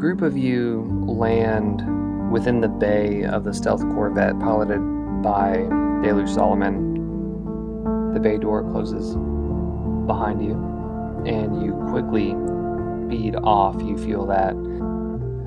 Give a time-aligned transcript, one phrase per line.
[0.00, 1.82] group of you land
[2.32, 4.80] within the bay of the stealth corvette piloted
[5.22, 5.56] by
[6.02, 8.14] Deluge Solomon.
[8.14, 9.14] The bay door closes
[10.06, 10.54] behind you,
[11.26, 12.34] and you quickly
[13.06, 13.82] speed off.
[13.82, 14.54] You feel that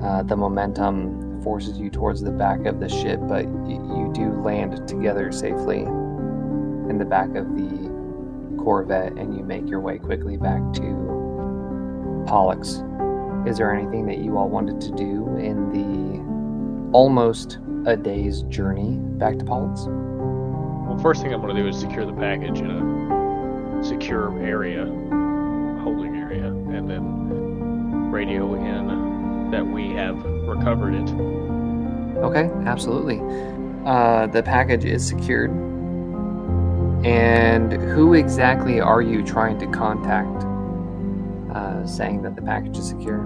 [0.00, 4.40] uh, the momentum forces you towards the back of the ship, but y- you do
[4.40, 7.90] land together safely in the back of the
[8.62, 12.84] Corvette, and you make your way quickly back to Pollux.
[13.46, 18.96] Is there anything that you all wanted to do in the almost a day's journey
[19.18, 19.84] back to Pollux?
[19.86, 24.86] Well, first thing I'm going to do is secure the package in a secure area,
[25.82, 31.10] holding area, and then radio in that we have recovered it.
[32.18, 33.20] Okay, absolutely.
[33.84, 35.50] Uh, the package is secured.
[37.04, 40.46] And who exactly are you trying to contact
[41.86, 43.20] saying that the package is secure?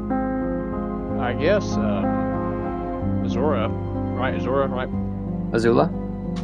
[1.20, 2.04] I guess um,
[3.24, 3.68] Azura,
[4.16, 4.34] right?
[4.34, 4.88] Azura, right?
[5.52, 5.90] Azula?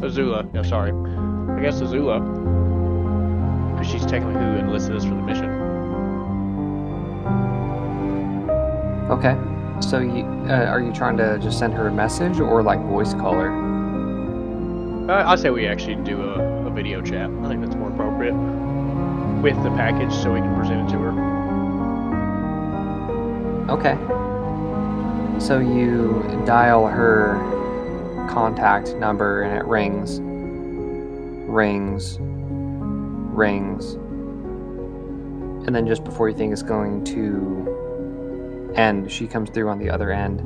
[0.01, 0.53] Azula.
[0.53, 0.91] Yeah, sorry.
[0.91, 2.19] I guess Azula,
[3.71, 5.49] because she's technically who enlisted us for the mission.
[9.09, 9.37] Okay.
[9.81, 13.13] So you, uh, are you trying to just send her a message or like voice
[13.13, 13.51] call her?
[15.11, 17.29] I, I say we actually do a, a video chat.
[17.43, 18.35] I think that's more appropriate
[19.41, 21.24] with the package, so we can present it to her.
[23.67, 23.97] Okay.
[25.39, 27.33] So you dial her
[28.29, 30.19] contact number and it rings,
[31.49, 32.17] rings,
[33.35, 33.93] rings.
[35.65, 39.89] And then just before you think it's going to end, she comes through on the
[39.89, 40.41] other end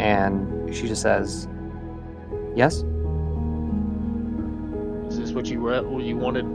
[0.00, 1.46] and she just says,
[2.56, 2.82] Yes?
[5.08, 6.46] Is this what you were, what you wanted?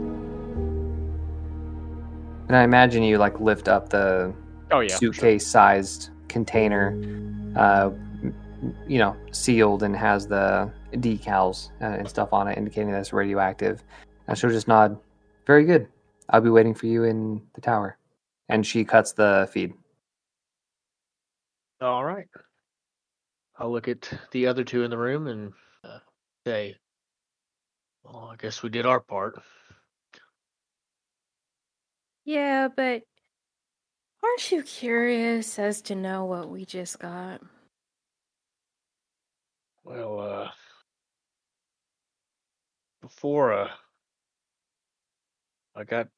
[2.48, 4.34] And I imagine you like lift up the
[4.72, 5.12] Oh yeah, for sure.
[5.12, 6.96] suitcase sized container,
[7.56, 7.90] uh,
[8.86, 13.12] you know, sealed and has the decals uh, and stuff on it indicating that it's
[13.12, 13.82] radioactive.
[14.28, 14.98] And she'll just nod,
[15.46, 15.88] Very good.
[16.28, 17.96] I'll be waiting for you in the tower.
[18.48, 19.72] And she cuts the feed.
[21.80, 22.28] All right.
[23.58, 25.52] I'll look at the other two in the room and
[25.84, 25.98] uh,
[26.46, 26.76] say,
[28.02, 29.40] "Well, I guess we did our part."
[32.24, 33.02] Yeah, but
[34.22, 37.40] aren't you curious as to know what we just got?
[39.84, 40.50] Well, uh,
[43.00, 43.70] before uh,
[45.74, 46.08] I got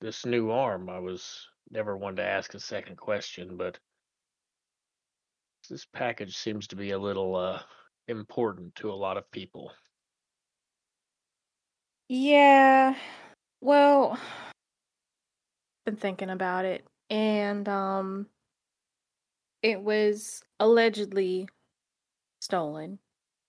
[0.00, 3.78] this new arm, I was never one to ask a second question, but
[5.70, 7.62] this package seems to be a little uh
[8.08, 9.72] important to a lot of people.
[12.08, 12.96] Yeah.
[13.60, 14.18] Well,
[15.86, 18.26] been thinking about it and um
[19.62, 21.46] it was allegedly
[22.40, 22.98] stolen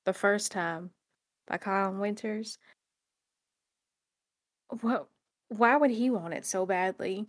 [0.06, 0.91] the first time
[1.47, 2.59] by Kyle Winters.
[4.81, 5.07] What
[5.47, 7.25] why would he want it so badly?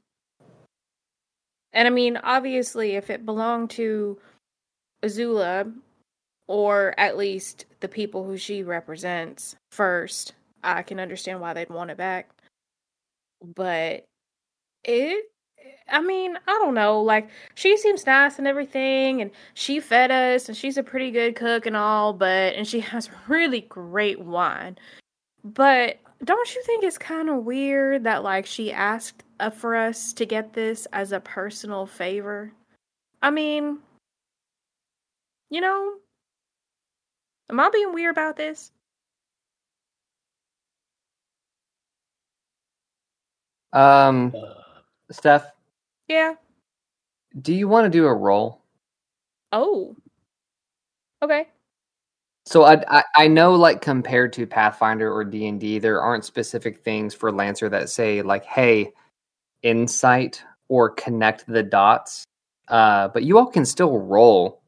[1.72, 4.18] And I mean, obviously if it belonged to
[5.02, 5.72] Azula
[6.48, 11.90] or at least the people who she represents first, I can understand why they'd want
[11.90, 12.30] it back.
[13.42, 14.04] But
[14.84, 15.24] it
[15.88, 17.00] I mean, I don't know.
[17.02, 21.36] Like, she seems nice and everything, and she fed us, and she's a pretty good
[21.36, 24.78] cook and all, but, and she has really great wine.
[25.44, 30.12] But don't you think it's kind of weird that, like, she asked uh, for us
[30.14, 32.52] to get this as a personal favor?
[33.22, 33.78] I mean,
[35.50, 35.94] you know,
[37.50, 38.72] am I being weird about this?
[43.72, 44.63] Um, Uh,
[45.10, 45.46] Steph,
[46.08, 46.34] Yeah.
[47.42, 48.62] do you want to do a roll?
[49.52, 49.96] Oh.
[51.22, 51.48] Okay.
[52.46, 56.24] So I, I I know like compared to Pathfinder or D and D, there aren't
[56.24, 58.92] specific things for Lancer that say like, "Hey,
[59.62, 62.24] insight" or "connect the dots."
[62.68, 64.62] Uh, but you all can still roll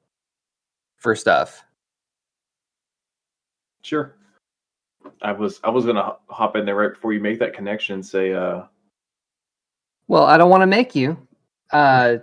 [0.96, 1.64] for stuff.
[3.82, 4.16] Sure.
[5.22, 8.06] I was I was gonna hop in there right before you make that connection and
[8.06, 8.64] say, uh,
[10.08, 11.16] Well, I don't want to make you.
[11.72, 12.16] Uh,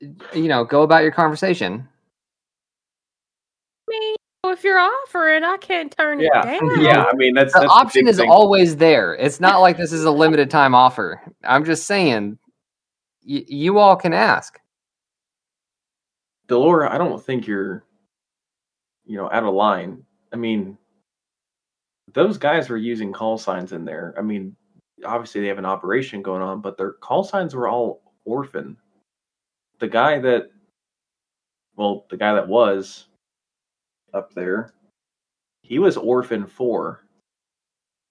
[0.00, 1.88] you know, go about your conversation.
[3.88, 4.14] I mean,
[4.46, 6.80] if you're offering, I can't turn yeah, it down.
[6.84, 7.04] yeah.
[7.04, 8.30] I mean that's The that's option big is thing.
[8.30, 9.14] always there.
[9.14, 11.20] It's not like this is a limited time offer.
[11.44, 12.38] I'm just saying,
[13.26, 14.58] y- you all can ask.
[16.48, 16.92] Delora.
[16.92, 17.84] I don't think you're,
[19.04, 20.02] you know, out of line.
[20.32, 20.78] I mean,
[22.14, 24.14] those guys were using call signs in there.
[24.18, 24.56] I mean,
[25.04, 28.76] obviously they have an operation going on, but their call signs were all orphan.
[29.78, 30.50] The guy that
[31.76, 33.06] well, the guy that was
[34.12, 34.74] up there,
[35.62, 37.04] he was orphan four,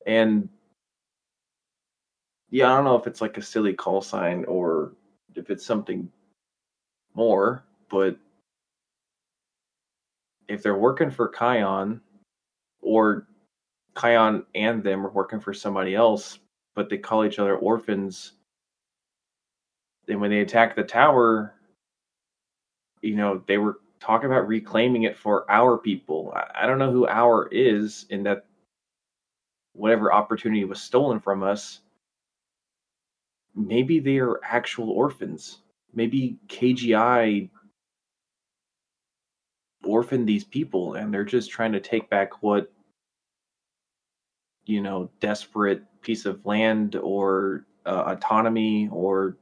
[0.05, 0.47] and
[2.49, 4.93] yeah, I don't know if it's like a silly call sign or
[5.35, 6.09] if it's something
[7.13, 8.17] more, but
[10.47, 11.99] if they're working for Kion
[12.81, 13.27] or
[13.95, 16.39] Kion and them are working for somebody else,
[16.77, 18.33] but they call each other orphans,
[20.07, 21.55] And when they attack the tower,
[23.01, 26.31] you know, they were talking about reclaiming it for our people.
[26.35, 28.45] I, I don't know who our is in that
[29.73, 31.81] whatever opportunity was stolen from us.
[33.55, 35.59] Maybe they are actual orphans.
[35.95, 37.49] Maybe KGI
[39.83, 42.71] orphaned these people and they're just trying to take back what
[44.65, 49.37] you know desperate piece of land or uh, autonomy or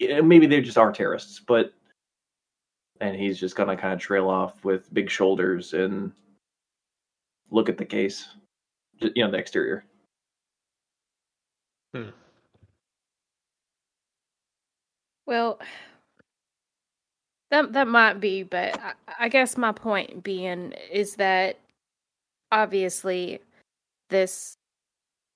[0.00, 1.72] maybe they just are terrorists but
[3.00, 6.10] and he's just gonna kind of trail off with big shoulders and
[7.50, 8.28] look at the case
[9.00, 9.84] you know the exterior
[11.94, 12.08] hmm.
[15.26, 15.60] well
[17.50, 21.58] that that might be, but I, I guess my point being is that
[22.52, 23.40] obviously
[24.10, 24.57] this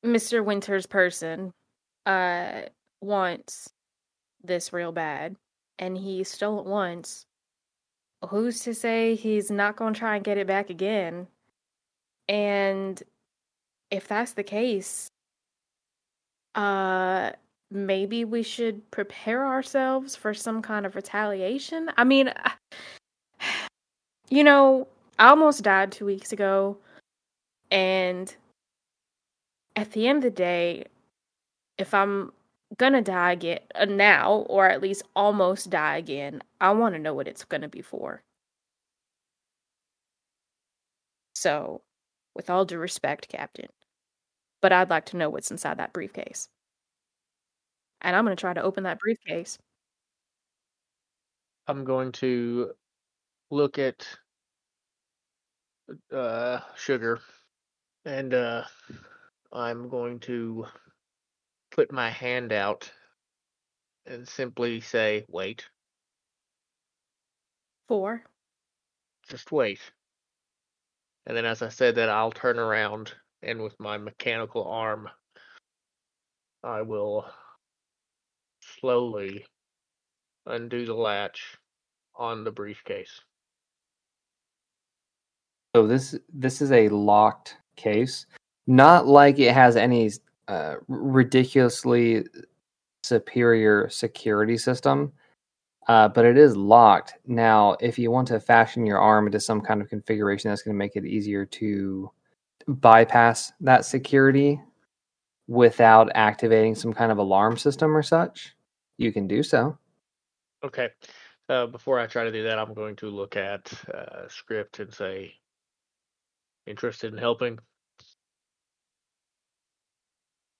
[0.04, 0.44] Mr.
[0.44, 1.52] Winters person
[2.06, 2.62] uh
[3.00, 3.68] wants
[4.42, 5.36] this real bad
[5.78, 7.26] and he stole it once.
[8.28, 11.26] Who's to say he's not going to try and get it back again?
[12.28, 13.02] And
[13.90, 15.08] if that's the case,
[16.54, 17.32] uh
[17.70, 21.90] maybe we should prepare ourselves for some kind of retaliation.
[21.96, 22.32] I mean,
[24.30, 24.86] you know,
[25.18, 26.76] I almost died two weeks ago,
[27.70, 28.34] and
[29.76, 30.86] at the end of the day,
[31.78, 32.32] if I'm
[32.78, 37.14] gonna die again uh, now, or at least almost die again, I want to know
[37.14, 38.22] what it's gonna be for.
[41.34, 41.82] So,
[42.34, 43.68] with all due respect, Captain,
[44.60, 46.48] but I'd like to know what's inside that briefcase
[48.02, 49.58] and I'm to try to open that briefcase.
[51.66, 52.72] I'm going to
[53.50, 54.06] look at
[56.12, 57.20] uh, sugar,
[58.04, 58.64] and uh,
[59.52, 60.66] I'm going to
[61.70, 62.90] put my hand out
[64.06, 65.68] and simply say, "Wait."
[67.88, 68.24] Four.
[69.28, 69.80] Just wait.
[71.26, 75.08] And then, as I said that, I'll turn around and with my mechanical arm,
[76.62, 77.26] I will
[78.60, 79.44] slowly
[80.46, 81.58] undo the latch
[82.14, 83.20] on the briefcase.
[85.74, 88.26] So this this is a locked case,
[88.66, 90.10] not like it has any
[90.48, 92.24] uh, ridiculously
[93.02, 95.12] superior security system,
[95.88, 97.14] uh, but it is locked.
[97.26, 100.74] Now, if you want to fashion your arm into some kind of configuration that's going
[100.74, 102.10] to make it easier to
[102.68, 104.60] bypass that security
[105.48, 108.54] without activating some kind of alarm system or such,
[108.98, 109.76] you can do so.
[110.64, 110.90] Okay.
[111.48, 114.94] Uh, before I try to do that, I'm going to look at uh, script and
[114.94, 115.34] say,
[116.66, 117.58] interested in helping.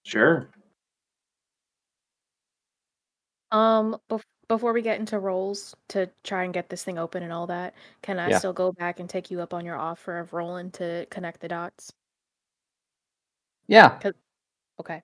[0.05, 0.49] Sure.
[3.51, 7.33] Um, bef- before we get into rolls to try and get this thing open and
[7.33, 8.39] all that, can I Yeah.
[8.39, 11.49] still go back and take you up on your offer of rolling to connect the
[11.49, 11.93] dots?
[13.67, 14.01] Yeah.
[14.81, 15.03] Okay.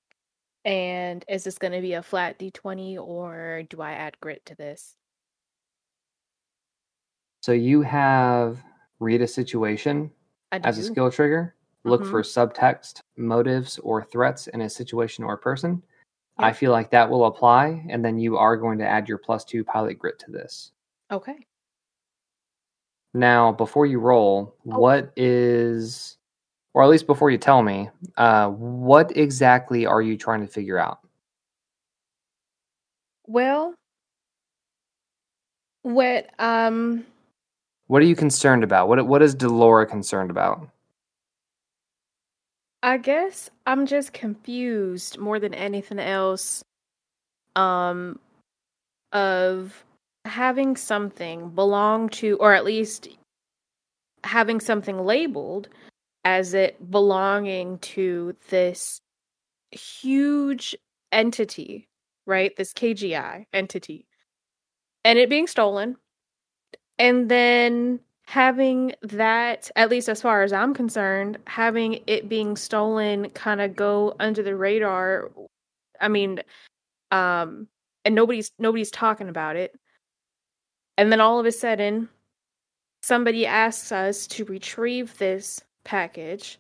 [0.65, 4.55] And is this going to be a flat d20 or do I add grit to
[4.55, 4.97] this?
[7.43, 8.63] So you have
[8.99, 10.11] read a situation
[10.51, 10.87] I as a do.
[10.89, 11.55] skill trigger.
[11.85, 12.11] Look Mhm.
[12.11, 15.83] for subtext, motives, or threats in a situation or person.
[16.41, 19.45] I feel like that will apply, and then you are going to add your plus
[19.45, 20.71] two pilot grit to this.
[21.11, 21.45] Okay.
[23.15, 24.79] Now, before you roll, Oh.
[24.79, 26.17] what is,
[26.75, 30.79] or at least before you tell me, uh, what exactly are you trying to figure
[30.79, 31.01] out?
[33.27, 33.75] Well,
[35.83, 37.05] what um
[37.87, 38.89] What are you concerned about?
[38.89, 40.69] What what is Delora concerned about?
[42.83, 46.63] I guess I'm just confused more than anything else
[47.57, 48.19] um
[49.13, 49.85] of
[50.25, 53.09] having something belong to or at least
[54.25, 55.69] having something labeled
[56.25, 59.01] as it belonging to this
[59.71, 60.77] huge
[61.13, 61.89] entity,
[62.27, 62.55] right?
[62.57, 64.07] This KGI entity.
[65.05, 65.97] And it being stolen.
[66.99, 73.31] And then having that, at least as far as I'm concerned, having it being stolen
[73.31, 75.31] kind of go under the radar.
[75.99, 76.43] I mean,
[77.11, 77.67] um,
[78.05, 79.75] and nobody's nobody's talking about it.
[80.99, 82.07] And then all of a sudden,
[83.03, 86.59] somebody asks us to retrieve this package,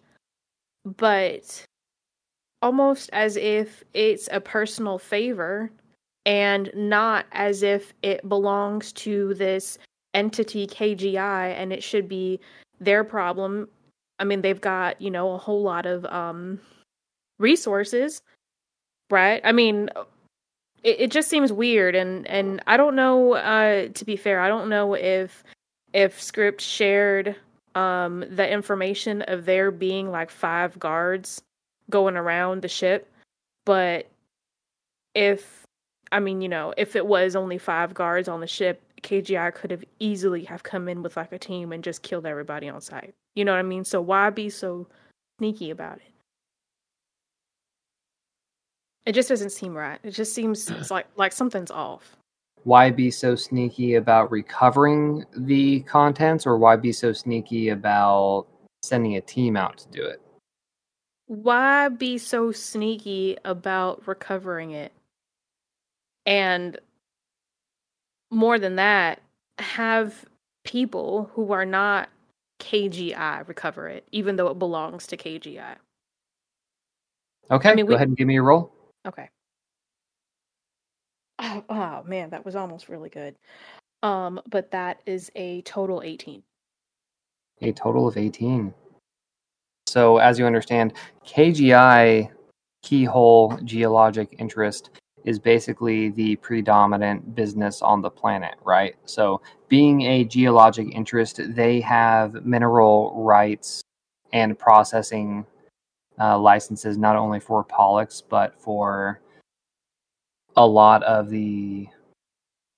[0.86, 1.66] but
[2.62, 5.70] almost as if it's a personal favor
[6.24, 9.78] and not as if it belongs to this
[10.14, 12.40] entity KGI and it should be
[12.80, 13.68] their problem.
[14.18, 16.60] I mean, they've got, you know, a whole lot of um
[17.38, 18.20] resources,
[19.10, 19.40] right?
[19.44, 19.90] I mean,
[20.82, 24.48] it, it just seems weird and and I don't know uh to be fair, I
[24.48, 25.44] don't know if
[25.92, 27.36] if script shared
[27.74, 31.42] um the information of there being like five guards
[31.90, 33.10] going around the ship,
[33.64, 34.08] but
[35.14, 35.66] if
[36.10, 39.70] I mean, you know, if it was only five guards on the ship, KGI could
[39.70, 43.14] have easily have come in with like a team and just killed everybody on sight.
[43.34, 43.84] You know what I mean?
[43.84, 44.86] So why be so
[45.38, 46.12] sneaky about it?
[49.06, 49.98] It just doesn't seem right.
[50.02, 52.16] It just seems it's like like something's off.
[52.64, 58.46] Why be so sneaky about recovering the contents, or why be so sneaky about
[58.82, 60.20] sending a team out to do it?
[61.26, 64.92] Why be so sneaky about recovering it?
[66.26, 66.78] And
[68.30, 69.20] more than that,
[69.58, 70.24] have
[70.64, 72.08] people who are not
[72.60, 75.76] KGI recover it, even though it belongs to KGI.
[77.50, 78.72] Okay, I mean, go we- ahead and give me a roll.
[79.06, 79.28] Okay.
[81.38, 83.36] Oh, oh man, that was almost really good.
[84.02, 86.42] Um, but that is a total 18.
[87.62, 88.72] A total of 18.
[89.86, 90.92] So, as you understand,
[91.26, 92.30] KGI,
[92.82, 94.90] Keyhole Geologic Interest,
[95.28, 98.96] is basically the predominant business on the planet, right?
[99.04, 103.82] So, being a geologic interest, they have mineral rights
[104.32, 105.44] and processing
[106.18, 109.20] uh, licenses not only for Pollux, but for
[110.56, 111.86] a lot of the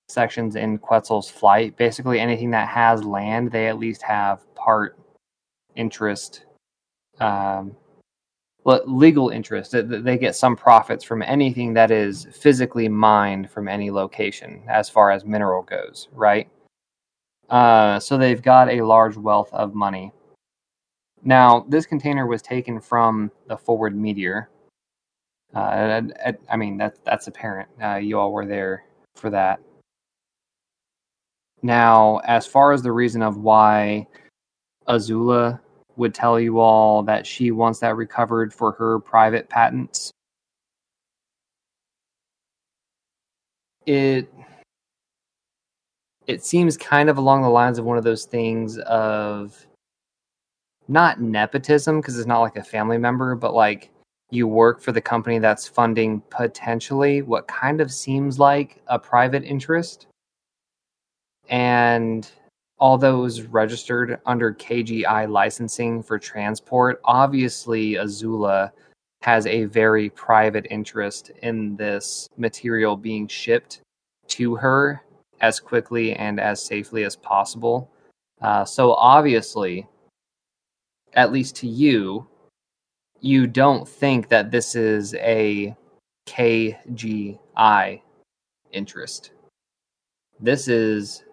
[0.08, 1.76] sections in Quetzal's flight.
[1.76, 4.98] Basically, anything that has land, they at least have part
[5.76, 6.46] interest,
[7.20, 7.76] um,
[8.64, 9.72] legal interest.
[9.72, 14.88] They- They get some profits from anything that is physically mined from any location, as
[14.88, 16.48] far as mineral goes, right?
[17.48, 20.12] Uh, so they've got a large wealth of money.
[21.22, 24.48] Now, this container was taken from the forward meteor.
[25.54, 27.68] Uh, and- I mean, that, that's apparent.
[27.82, 28.84] Uh, you all were there
[29.16, 29.60] for that.
[31.62, 34.06] Now, as far as the reason of why
[34.88, 35.60] Azula
[36.00, 40.10] would tell you all that she wants that recovered for her private patents,
[43.86, 44.32] it
[46.26, 49.66] it seems kind of along the lines of one of those things of
[50.88, 53.90] not nepotism because it's not like a family member, but like
[54.30, 59.44] you work for the company that's funding potentially what kind of seems like a private
[59.44, 60.06] interest.
[61.48, 62.30] And
[62.80, 68.70] although those registered under KGI licensing for transport, obviously Azula
[69.22, 73.82] has a very private interest in this material being shipped
[74.28, 75.02] to her
[75.40, 77.90] as quickly and as safely as possible.
[78.40, 79.86] Uh, so obviously,
[81.12, 82.26] at least to you,
[83.20, 85.76] you don't think that this is a
[86.26, 88.00] KGI
[88.72, 89.32] interest.
[90.38, 91.24] This is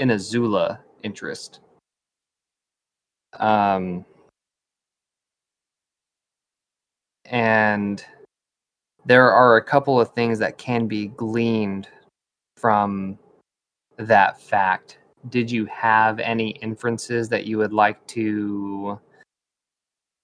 [0.00, 1.60] an Azula interest.
[3.38, 4.04] Um,
[7.26, 8.04] and
[9.04, 11.88] there are a couple of things that can be gleaned
[12.56, 13.18] from
[13.98, 14.98] that fact.
[15.28, 18.98] Did you have any inferences that you would like to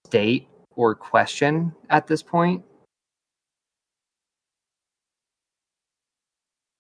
[0.07, 2.65] state or question at this point?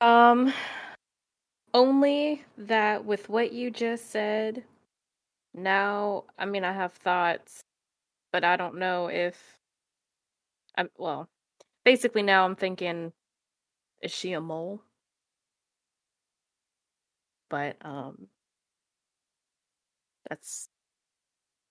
[0.00, 0.52] Um,
[1.76, 4.64] only that with what you just said,
[5.54, 7.62] now, I mean, I have thoughts,
[8.32, 9.58] but I don't know if
[10.76, 11.28] I'm, well,
[11.84, 13.12] basically now I'm thinking,
[14.02, 14.82] is she a mole?
[17.48, 18.28] But, um,
[20.28, 20.68] that's,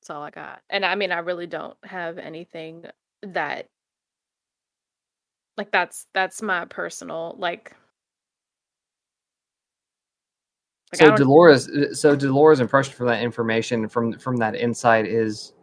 [0.02, 0.62] that's all I got.
[0.70, 2.86] And I mean, I really don't have anything
[3.24, 3.68] that,
[5.58, 7.74] like, that's, that's my personal, like,
[10.94, 15.54] Like, so Dolores, so Dolores' impression from that information from from that insight is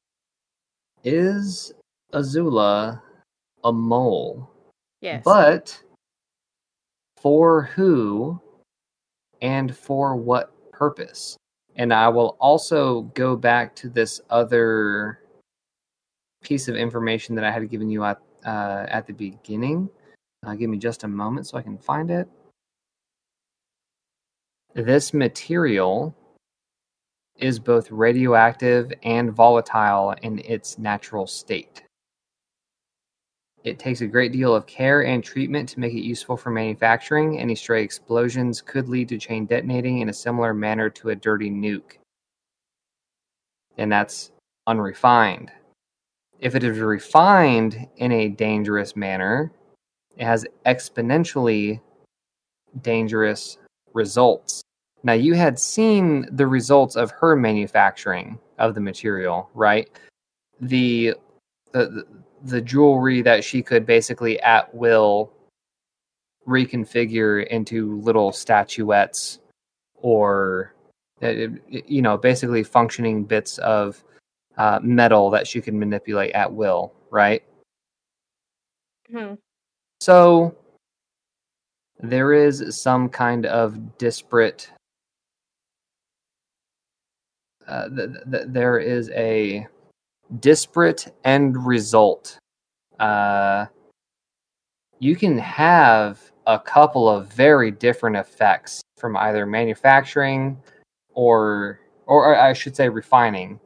[1.05, 1.73] is
[2.13, 3.01] Azula
[3.65, 4.51] a mole?
[5.03, 5.23] yes.
[5.25, 5.79] But
[7.17, 8.41] for who
[9.43, 11.37] and for what purpose?
[11.77, 15.21] And I will also go back to this other
[16.43, 19.89] piece of information that I had given you at uh, at the beginning.
[20.45, 22.29] Uh, give me just a moment so I can find it.
[24.75, 26.15] This material
[27.37, 31.83] is both radioactive and volatile in its natural state.
[33.65, 37.39] It takes a great deal of care and treatment to make it useful for manufacturing.
[37.39, 41.51] Any stray explosions could lead to chain detonating in a similar manner to a dirty
[41.51, 41.99] nuke.
[43.77, 44.33] And that's
[44.67, 45.53] unrefined.
[46.41, 49.53] If it is refined in a dangerous manner,
[50.17, 51.81] it has exponentially
[52.81, 53.59] dangerous
[53.93, 54.62] results.
[55.05, 59.89] Now, you had seen the results of her manufacturing of the material, right?
[60.61, 61.15] The,
[61.73, 62.07] the,
[62.45, 65.33] the jewelry that she could basically at will
[66.47, 69.39] reconfigure into little statuettes
[69.97, 70.75] or
[71.23, 71.29] uh,
[71.71, 74.03] you know basically functioning bits of
[74.59, 77.45] uh, metal that she could manipulate at will right
[79.11, 79.35] Hmm.
[80.01, 80.57] so
[82.01, 84.71] there is some kind of disparate
[87.69, 89.67] uh, th- th- there is a
[90.41, 92.39] disparate end result.
[92.99, 93.67] Uh,
[94.99, 100.61] you can have a couple of very different effects from either manufacturing
[101.15, 103.59] or, or I should say, refining.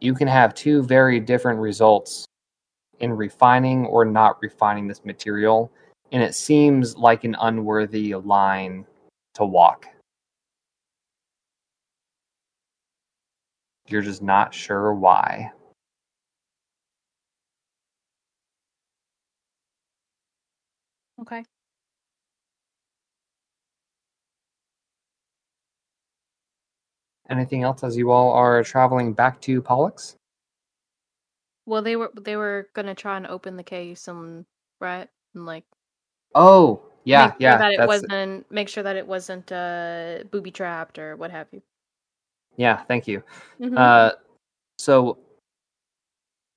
[0.00, 2.26] You can have two very different results
[3.00, 5.70] in refining or not refining this material,
[6.12, 8.86] and it seems like an unworthy line
[9.34, 9.86] to walk.
[13.86, 15.52] You're just not sure why.
[21.20, 21.44] Okay.
[27.30, 30.16] Anything else as you all are traveling back to Pollux?
[31.66, 34.44] Well, they were they were gonna try and open the case and
[34.80, 35.64] right and like
[36.34, 37.58] Oh, yeah, make sure yeah.
[37.58, 41.62] that it wasn't make sure that it wasn't uh booby trapped or what have you.
[42.56, 43.22] Yeah, thank you.
[43.60, 43.76] Mhm.
[43.76, 44.12] Uh,
[44.78, 45.18] so,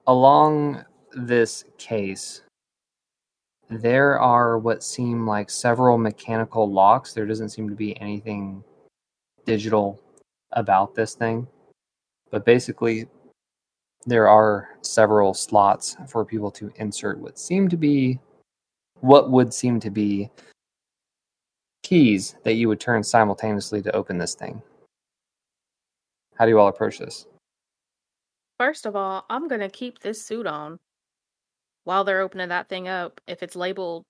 [0.05, 2.41] along this case,
[3.69, 7.13] there are what seem like several mechanical locks.
[7.13, 8.63] There doesn't seem to be anything
[9.45, 9.99] digital
[10.51, 11.47] about this thing.
[12.29, 13.07] But basically,
[14.05, 18.19] there are several slots for people to insert what seem to be
[19.01, 20.29] what would seem to be
[21.83, 24.61] keys that you would turn simultaneously to open this thing.
[26.37, 27.25] How do you all approach this?
[28.59, 30.79] First of all, I'm gonna keep this suit on
[31.83, 33.21] while they're opening that thing up.
[33.27, 34.03] If it's labeled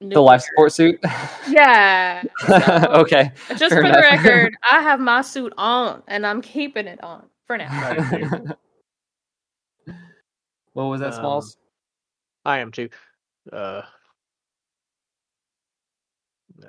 [0.00, 1.00] The life support suit?
[1.48, 2.22] Yeah.
[2.46, 2.54] So,
[3.00, 3.32] okay.
[3.56, 7.26] Just fair for the record, I have my suit on and I'm keeping it on
[7.46, 8.54] for now.
[10.72, 11.56] what was that, Um, Smalls?
[12.44, 12.88] I am too.
[13.52, 13.82] Uh,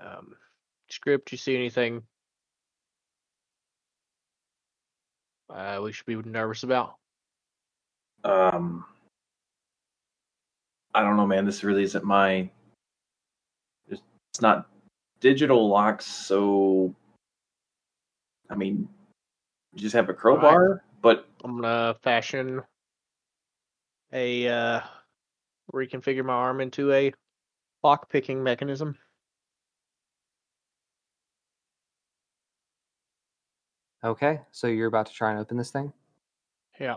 [0.01, 0.33] um,
[0.89, 1.31] script.
[1.31, 2.03] You see anything?
[5.49, 6.95] Uh, we should be nervous about.
[8.23, 8.85] Um,
[10.93, 11.45] I don't know, man.
[11.45, 12.49] This really isn't my.
[13.89, 14.67] It's not
[15.19, 16.93] digital locks, so.
[18.49, 18.87] I mean,
[19.73, 22.61] you just have a crowbar, but I'm gonna fashion
[24.11, 24.81] a uh,
[25.73, 27.13] reconfigure my arm into a
[27.83, 28.97] lock picking mechanism.
[34.03, 35.91] Okay, so you're about to try and open this thing?
[36.79, 36.95] Yeah.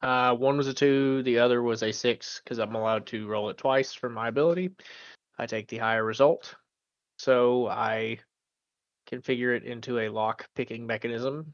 [0.00, 3.50] Uh, one was a two, the other was a six, because I'm allowed to roll
[3.50, 4.70] it twice for my ability.
[5.38, 6.54] I take the higher result,
[7.18, 8.18] so I
[9.10, 11.52] configure it into a lock picking mechanism,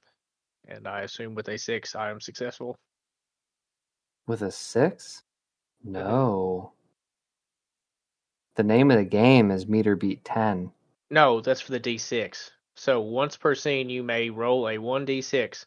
[0.69, 2.77] and I assume with a six I am successful.
[4.27, 5.23] With a six?
[5.83, 6.73] No.
[8.57, 10.71] The name of the game is meter beat 10.
[11.11, 12.51] No, that's for the d6.
[12.77, 15.65] So once per scene, you may roll a 1d6.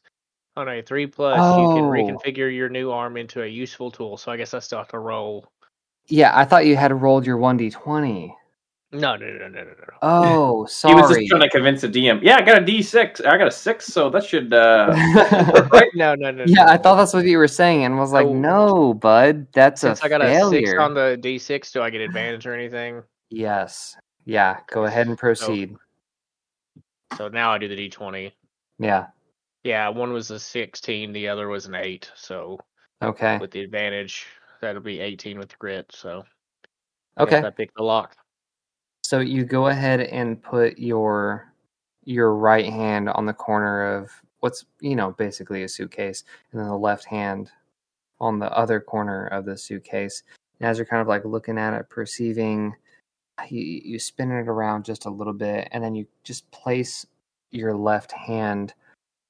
[0.55, 1.89] On a 3 plus, you can Oh.
[1.91, 4.17] reconfigure your new arm into a useful tool.
[4.17, 5.45] So I guess I still have to roll.
[6.07, 8.33] Yeah, I thought you had rolled your 1d20.
[8.93, 9.65] No, no, no, no, no, no.
[9.65, 9.73] no.
[10.01, 12.21] Oh, he was just trying to convince the DM.
[12.23, 13.19] Yeah, I got a D six.
[13.19, 14.53] I got a six, so that should.
[14.53, 14.93] uh
[15.73, 15.89] right?
[15.93, 16.45] No, no, no.
[16.47, 16.81] Yeah, no, I no.
[16.81, 20.01] thought that's what you were saying, and was like, So- no, bud, that's a Since
[20.01, 20.63] a I got failure.
[20.63, 23.03] a 6 on the d6, do I get advantage or anything?
[23.29, 23.97] Yes.
[24.25, 25.71] Yeah, go ahead and proceed.
[25.73, 25.79] So
[27.31, 28.31] now I do the d20.
[28.79, 29.07] Yeah.
[29.63, 32.11] Yeah, one was a 16, the other was an 8.
[32.15, 32.59] So
[33.01, 33.37] Okay.
[33.39, 34.25] with the advantage,
[34.61, 35.91] that'll be 18 with the grit.
[35.93, 36.23] So
[37.17, 37.39] I Okay.
[37.43, 38.15] I picked the lock.
[39.03, 41.53] So you go ahead and put your
[42.03, 46.67] your right hand on the corner of what's you know basically a suitcase, and then
[46.67, 47.51] the left hand
[48.19, 50.23] on the other corner of the suitcase.
[50.59, 52.75] And as you're kind of like looking at it, perceiving
[53.49, 57.05] you, you spin it around just a little bit, and then you just place
[57.51, 58.73] your left hand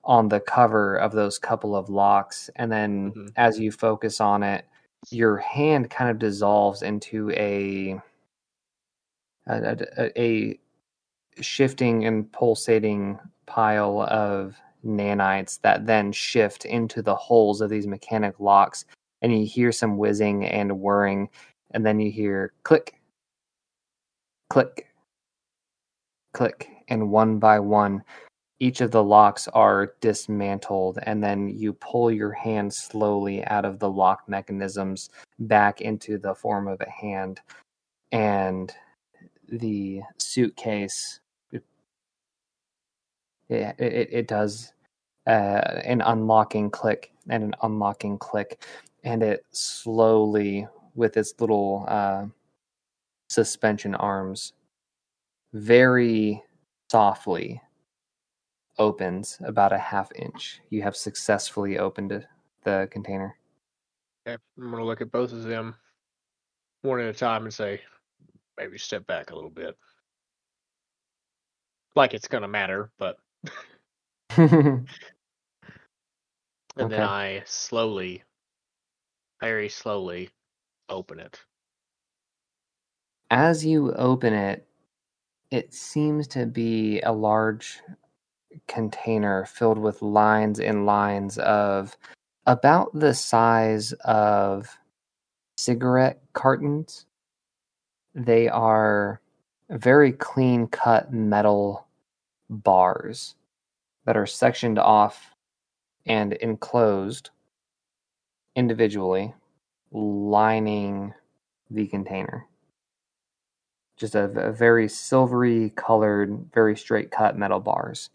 [0.04, 3.32] on the cover of those couple of locks, and then Mhm.
[3.36, 4.66] as you focus on it,
[5.12, 8.02] your hand kind of dissolves into a
[9.48, 10.60] a, a, a
[11.42, 18.40] shifting and pulsating pile of nanites that then shift into the holes of these mechanic
[18.40, 18.86] locks
[19.22, 21.30] and you hear some whizzing and whirring
[21.72, 22.97] and then you hear click
[24.50, 24.88] click
[26.34, 28.04] click and one by one
[28.60, 33.78] each of the locks are dismantled and then you pull your hand slowly out of
[33.80, 37.40] the lock mechanisms back into the form of a hand
[38.12, 38.74] and
[39.50, 41.20] the suitcase
[41.52, 41.64] it
[43.50, 44.74] it, it, does
[45.28, 48.62] uh, an unlocking click and an unlocking click
[49.04, 52.26] and it slowly with its little uh,
[53.28, 54.54] suspension arms
[55.54, 56.44] very
[56.92, 57.62] softly
[58.78, 62.26] opens about a half inch you have successfully opened
[62.64, 63.36] the container
[64.28, 65.76] Okay, I'm gonna look at both of them
[66.82, 67.82] one at a time and say,
[68.58, 69.78] maybe step back a little bit.
[71.96, 73.18] Like it's gonna matter, but
[74.38, 74.88] and
[76.78, 76.88] Okay.
[76.88, 78.24] then I slowly,
[79.42, 80.30] very slowly,
[80.90, 81.40] open it.
[83.30, 84.66] As you open it,
[85.52, 87.80] it seems to be a large
[88.68, 91.96] container filled with lines and lines of
[92.46, 94.78] about the size of
[95.58, 97.06] cigarette cartons.
[98.16, 99.22] They are
[99.70, 101.88] very clean cut metal
[102.50, 103.36] bars
[104.06, 105.32] that are sectioned off
[106.06, 107.30] and enclosed
[108.56, 109.34] individually,
[109.92, 111.14] lining
[111.70, 112.48] the container
[113.98, 118.10] just a, a very silvery colored, very straight cut metal bars.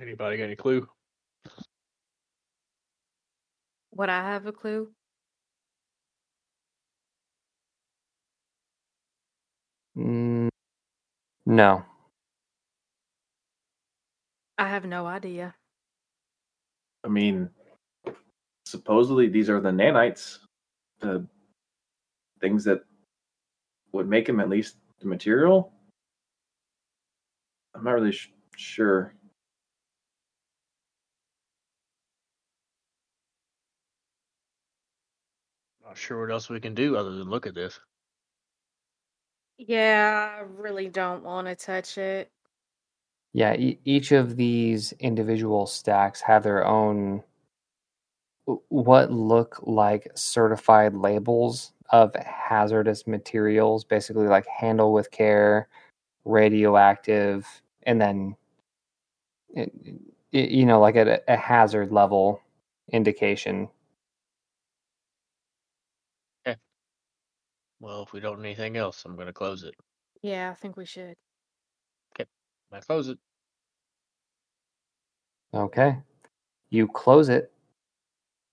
[0.00, 0.88] Anybody got any clue?
[3.92, 4.90] Would I have a clue?
[9.96, 10.48] Mm,
[11.46, 11.84] no.
[14.58, 15.54] I have no idea.
[17.04, 17.50] I mean,
[18.66, 20.38] supposedly these are the nanites,
[21.00, 21.26] the
[22.40, 22.82] things that
[23.94, 25.72] would make them at least the material.
[27.74, 29.14] I'm not really sh- sure.
[35.84, 37.78] Not sure what else we can do other than look at this.
[39.58, 42.30] Yeah, I really don't want to touch it.
[43.32, 47.22] Yeah, e- each of these individual stacks have their own
[48.68, 55.68] what look like certified labels of hazardous materials, basically like handle with care,
[56.24, 57.46] radioactive,
[57.84, 58.36] and then
[59.50, 59.72] it,
[60.32, 62.40] it, you know like a, a hazard level
[62.92, 63.68] indication.
[66.46, 66.58] Okay.
[67.80, 69.74] Well, if we don't do anything else, I'm gonna close it.
[70.22, 71.14] Yeah, I think we should.
[72.18, 72.28] Okay,
[72.72, 73.18] I close it.
[75.54, 75.96] Okay.
[76.70, 77.52] You close it.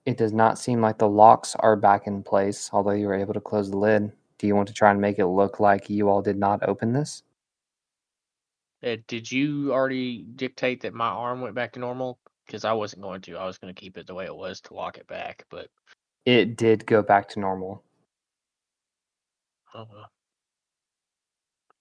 [0.05, 3.33] It does not seem like the locks are back in place, although you were able
[3.33, 4.11] to close the lid.
[4.39, 6.93] Do you want to try and make it look like you all did not open
[6.93, 7.21] this?
[8.83, 12.17] Uh, did you already dictate that my arm went back to normal?
[12.47, 13.37] Because I wasn't going to.
[13.37, 15.45] I was going to keep it the way it was to lock it back.
[15.51, 15.69] But
[16.25, 17.83] It did go back to normal.
[19.75, 19.85] oh.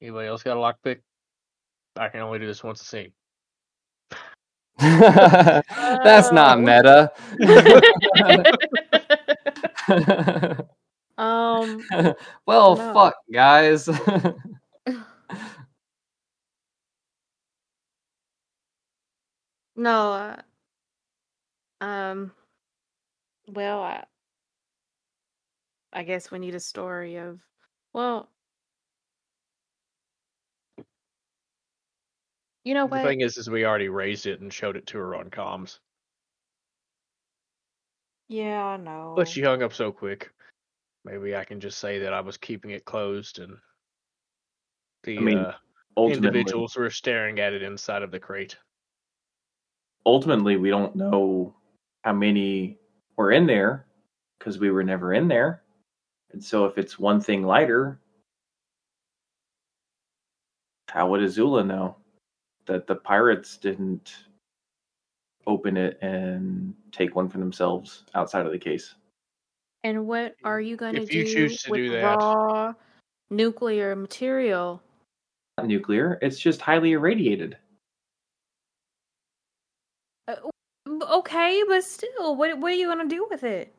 [0.02, 1.00] Anybody else got a lockpick?
[1.96, 3.12] I can only do this once a scene.
[6.02, 6.60] That's not Oh.
[6.60, 7.12] meta.
[11.18, 11.86] um,
[12.46, 12.76] well, No.
[12.76, 13.88] fuck, guys.
[19.76, 20.42] no, uh,
[21.80, 22.32] um,
[23.48, 24.04] well, I,
[25.92, 27.40] I guess we need a story of,
[27.92, 28.28] well,
[32.70, 33.02] you know The what?
[33.02, 35.80] thing is, is we already raised it and showed it to her on comms,
[38.28, 39.14] Yeah, I know.
[39.16, 40.30] but she hung up so quick.
[41.04, 43.56] Maybe I can just say that I was keeping it closed and
[45.02, 45.54] the I mean, uh,
[45.96, 48.56] individuals were staring at it inside of the crate.
[50.06, 51.56] ultimately, we don't know
[52.02, 52.78] how many
[53.16, 53.84] were in there
[54.38, 55.60] because we were never in there.
[56.32, 57.98] And so, if it's one thing lighter,
[60.88, 61.96] how would Azula know
[62.70, 64.14] that the pirates didn't
[65.48, 68.94] open it and take one for themselves outside of the case?
[69.82, 72.74] And what are you going to If do you choose to with do that- raw
[73.30, 74.80] nuclear material?
[75.58, 76.16] Not nuclear.
[76.22, 77.56] It's just highly irradiated.
[80.28, 80.36] Uh,
[81.10, 83.74] okay, but still, what what are you going to do with it?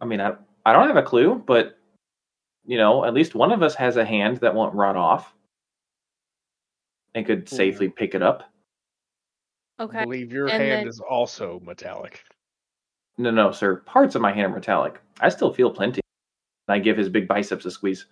[0.00, 1.78] I mean, I I don't have a clue, but
[2.64, 5.34] you know, at least one of us has a hand that won't rot off
[7.14, 8.44] and could safely pick it up.
[9.80, 9.98] Okay.
[9.98, 12.22] I believe your and hand then- is also metallic.
[13.16, 13.76] No, no, sir.
[13.76, 15.00] Parts of my hand are metallic.
[15.20, 16.00] I still feel plenty.
[16.66, 18.06] And I give his big biceps a squeeze.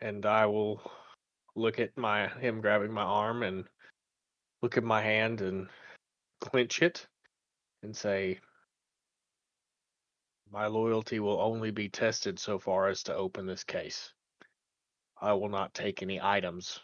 [0.00, 0.80] and I will
[1.56, 3.64] look at my him grabbing my arm and
[4.62, 5.68] look at my hand and
[6.40, 7.04] clench it
[7.82, 8.38] and say
[10.52, 14.12] my loyalty will only be tested so far as to open this case.
[15.20, 16.78] I will not take any items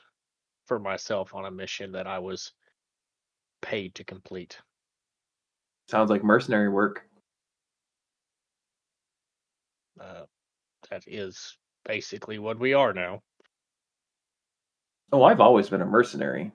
[0.66, 2.53] for myself on a mission that I was
[3.62, 4.59] paid to complete.
[5.88, 7.03] Sounds like mercenary work.
[10.00, 10.24] Uh,
[10.90, 13.20] that is basically what we are now.
[15.12, 16.50] Oh, I've always been a mercenary.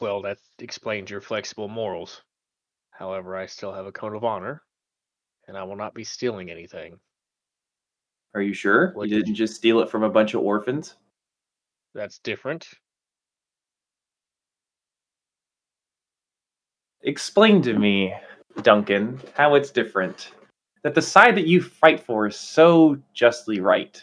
[0.00, 2.22] Well, that explains your flexible morals.
[2.90, 4.62] However, I still have a code of honor,
[5.46, 6.98] and I will not be stealing anything.
[8.34, 8.92] Are you sure?
[8.94, 10.96] What you did didn't just steal it from a bunch of orphans?
[11.94, 12.68] That's different.
[17.02, 18.14] Explain to me,
[18.62, 20.32] Duncan, how it's different.
[20.82, 24.02] That the side that you fight for is so justly right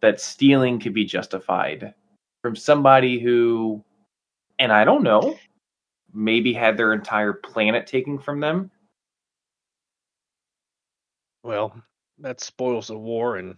[0.00, 1.94] that stealing could be justified
[2.42, 3.84] from somebody who,
[4.58, 5.36] and I don't know,
[6.12, 8.70] maybe had their entire planet taken from them.
[11.42, 11.80] Well,
[12.18, 13.56] that spoils the war, and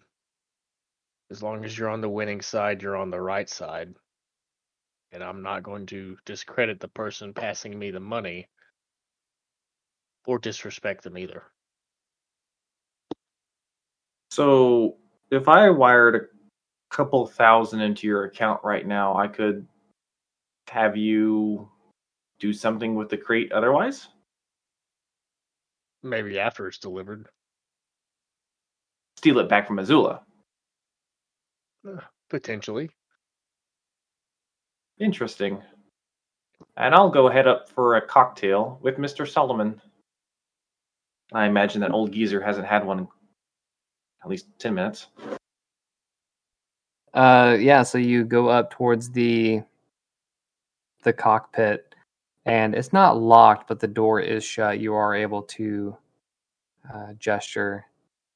[1.33, 3.95] as long as you're on the winning side, you're on the right side.
[5.13, 8.49] And I'm not going to discredit the person passing me the money
[10.27, 11.43] or disrespect them either.
[14.31, 14.97] So
[15.31, 19.67] if I wired a couple thousand into your account right now, I could
[20.69, 21.67] have you
[22.41, 24.09] do something with the crate otherwise?
[26.03, 27.27] Maybe after it's delivered.
[29.17, 30.21] Steal it back from Azula.
[32.31, 32.91] Potentially.
[34.99, 35.61] Interesting.
[36.77, 39.29] And I'll go head up for a cocktail with Mr.
[39.29, 39.81] Solomon.
[41.33, 43.09] I imagine that old geezer hasn't had one in
[44.23, 45.09] at least 10 minutes.
[47.15, 47.83] Uh, yeah.
[47.83, 49.63] So you go up towards the
[51.03, 51.95] the cockpit,
[52.47, 54.79] and it's not locked, but the door is shut.
[54.79, 55.97] You are able to
[56.93, 57.85] uh, gesture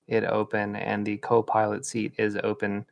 [0.08, 2.84] it open, and the co-pilot seat is open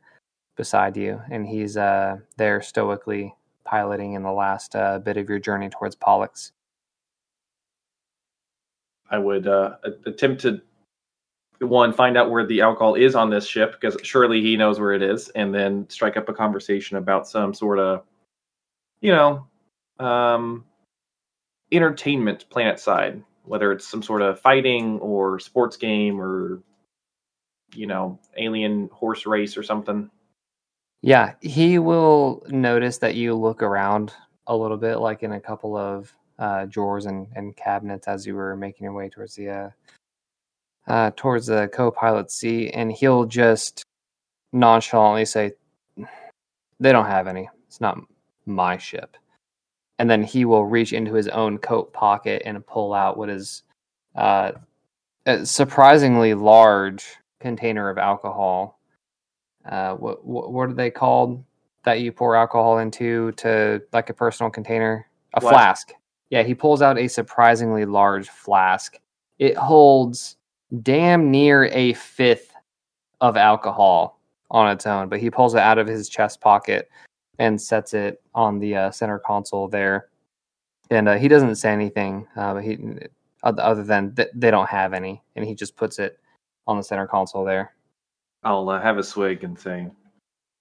[0.55, 5.39] beside you, and he's uh, there stoically piloting in the last uh, bit of your
[5.39, 6.51] journey towards Pollux.
[9.09, 10.61] I would uh, attempt to
[11.59, 14.93] one find out where the alcohol is on this ship because surely he knows where
[14.93, 18.03] it is, and then strike up a conversation about some sort of,
[19.01, 19.45] you know,
[19.99, 20.65] um,
[21.71, 26.61] entertainment planet side, whether it's some sort of fighting or sports game or,
[27.73, 30.09] you know, alien horse race or something.
[31.05, 34.11] Yeah, he will notice that you look around
[34.47, 38.33] a little bit, like in a couple of uh, drawers and, and cabinets as you
[38.33, 39.69] were making your way towards the uh,
[40.87, 43.83] uh, towards the co-pilot seat, and he'll just
[44.51, 45.51] nonchalantly say,
[46.79, 47.49] "They don't have any.
[47.67, 47.99] It's not
[48.47, 49.15] my ship."
[49.99, 53.61] And then he will reach into his own coat pocket and pull out what is
[54.15, 54.53] uh,
[55.27, 57.05] a surprisingly large
[57.39, 58.74] container of alcohol
[59.69, 61.43] uh, what, what what are they called
[61.83, 65.07] that you pour alcohol into to like a personal container?
[65.33, 65.53] A Flask.
[65.53, 65.93] flask.
[66.29, 68.99] Yeah, he pulls out a surprisingly large flask.
[69.39, 70.37] It holds
[70.81, 72.53] damn near a fifth
[73.21, 74.19] of alcohol
[74.51, 76.89] on its own, but he pulls it out of his chest pocket
[77.39, 80.09] and sets it on the uh, center console there.
[80.89, 82.77] And uh, he doesn't say anything, uh, but he
[83.43, 86.19] other than th- they don't have any, and he just puts it
[86.67, 87.74] on the center console there.
[88.45, 89.87] I'll uh, have a swig and say,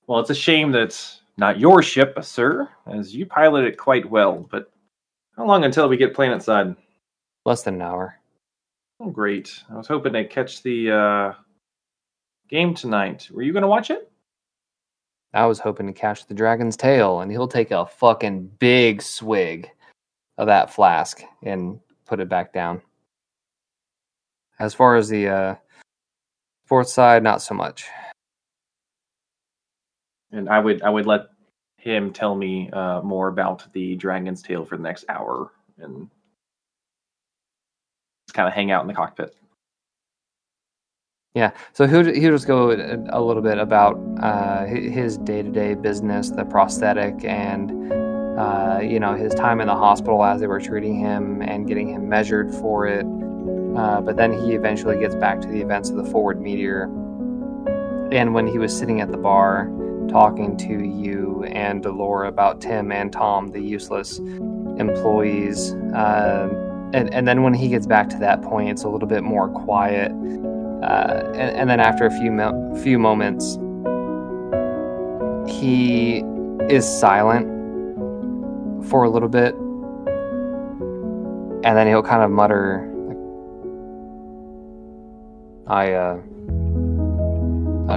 [0.07, 4.09] Well, it's a shame that it's not your ship, sir, as you pilot it quite
[4.11, 4.73] well, but
[5.37, 6.75] how long until we get planet side?
[7.45, 8.19] Less than an hour.
[9.01, 9.63] Oh, great.
[9.71, 11.33] I was hoping to catch the uh,
[12.49, 13.29] game tonight.
[13.31, 14.11] Were you going to watch it?
[15.35, 19.69] I was hoping to catch the dragon's tail, and he'll take a fucking big swig
[20.39, 22.81] of that flask and put it back down.
[24.61, 25.55] As far as the uh,
[26.65, 27.87] sports side, not so much.
[30.33, 31.27] And I would I would let
[31.77, 36.09] him tell me uh, more about the Dragon's Tail for the next hour, and
[38.27, 39.37] just kind of hang out in the cockpit.
[41.35, 42.71] Yeah, so he'll he'll just go
[43.11, 47.93] a little bit about uh, his day to day business, the prosthetic, and
[48.39, 51.89] uh, you know his time in the hospital as they were treating him and getting
[51.89, 53.05] him measured for it.
[53.77, 56.85] Uh, but then he eventually gets back to the events of the forward meteor,
[58.13, 59.71] and when he was sitting at the bar
[60.09, 65.73] talking to you and Delora about Tim and Tom, the useless employees.
[65.95, 66.49] Uh,
[66.93, 69.49] and, and then when he gets back to that point, it's a little bit more
[69.49, 70.13] quiet
[70.85, 73.57] uh, and, and, then after a few mo- few moments,
[75.51, 76.23] he
[76.69, 77.47] is silent
[78.87, 79.55] for a little bit,
[81.65, 82.87] and then he'll kind of mutter,
[85.67, 86.21] "I, uh,
[87.89, 87.97] I,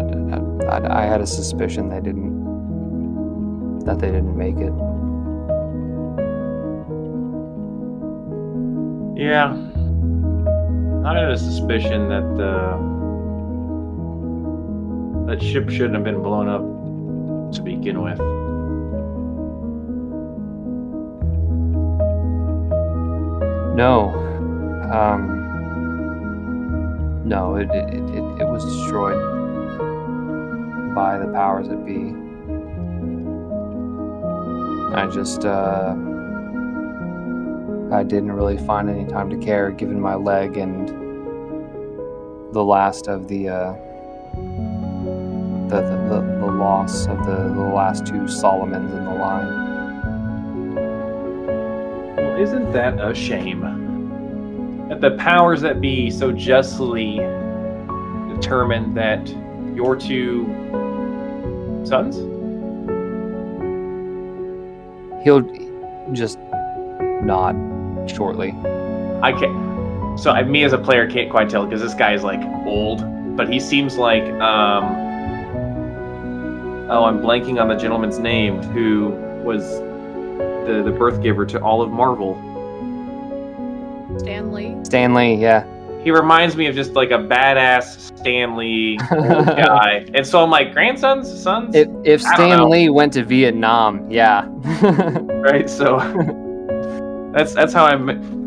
[0.68, 2.36] I, I had a suspicion they didn't
[3.86, 4.74] that they didn't make it."
[9.20, 9.52] Yeah,
[11.06, 12.78] I had a suspicion that uh,
[15.28, 16.62] that ship shouldn't have been blown up
[17.54, 18.20] to begin with.
[23.78, 24.10] No.
[24.92, 25.37] Um,
[27.28, 29.18] no, it, it, it, it was destroyed
[30.96, 32.14] by the powers that be.
[34.96, 35.94] I just, uh,
[37.92, 40.88] I didn't really find any time to care given my leg and
[42.54, 43.74] the last of the uh,
[45.68, 49.48] the, the, the, the, loss of the, the last two Solomons in the line.
[52.16, 53.77] Well, isn't that a shame?
[54.90, 57.18] That the powers that be so justly
[58.34, 59.28] determined that
[59.76, 60.46] your two
[61.84, 62.18] sons?
[65.24, 65.42] He'll
[66.14, 66.40] just
[67.24, 67.56] nod
[68.10, 68.52] shortly.
[69.22, 70.20] I can't.
[70.20, 73.04] So I, me as a player can't quite tell because this guy is like old,
[73.36, 75.06] but he seems like um.
[76.90, 79.10] Oh, I'm blanking on the gentleman's name who
[79.44, 79.64] was
[80.68, 82.36] the the birth giver to all of Marvel.
[84.20, 84.76] Stan Lee.
[84.84, 85.66] Stanley, yeah.
[86.04, 90.72] He reminds me of just like a badass Stan Lee guy, and so I'm like
[90.72, 91.76] grandsons, sons.
[91.76, 94.48] If if Stan Lee went to Vietnam, yeah.
[95.42, 95.70] right.
[95.70, 95.98] So
[97.34, 97.94] that's that's how I,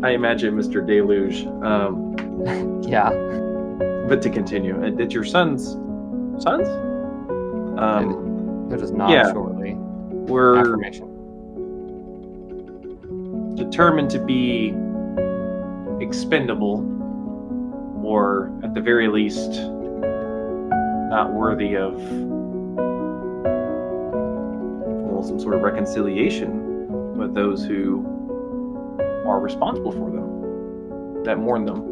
[0.03, 0.85] I imagine Mr.
[0.85, 1.45] Deluge.
[1.63, 3.09] Um, yeah.
[4.07, 5.77] But to continue, uh, did your sons
[6.41, 6.67] sons?
[7.79, 9.75] Um, it is not yeah, shortly.
[9.75, 10.77] We're
[13.55, 14.71] determined to be
[16.01, 16.83] expendable,
[18.03, 19.51] or at the very least,
[21.09, 21.93] not worthy of
[25.21, 28.03] well, some sort of reconciliation with those who
[29.27, 31.87] are responsible for them, that mourn them.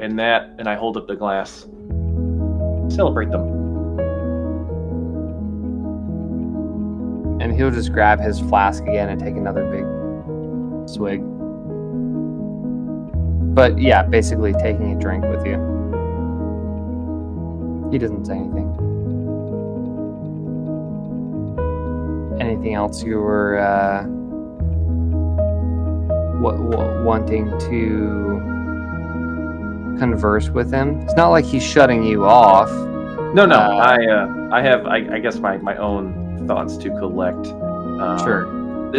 [0.00, 1.66] And that, and I hold up the glass,
[2.88, 3.58] celebrate them.
[7.40, 9.84] And he'll just grab his flask again and take another big
[10.88, 11.22] swig.
[13.54, 15.58] But yeah, basically taking a drink with you.
[17.90, 18.76] He doesn't say anything.
[22.40, 24.02] Anything else you were uh,
[26.40, 28.40] w- wanting to
[29.98, 31.00] converse with him.
[31.00, 32.70] It's not like he's shutting you off.
[33.34, 33.56] No, no.
[33.56, 37.46] Uh, I uh, I have I, I, guess my, my own thoughts to collect.
[37.48, 38.46] Um, sure.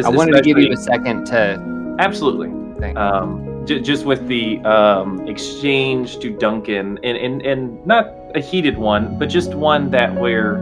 [0.05, 2.49] I wanted to give you a second to absolutely.
[2.95, 8.78] Um, j- just with the um, exchange to Duncan, and, and and not a heated
[8.78, 10.56] one, but just one that where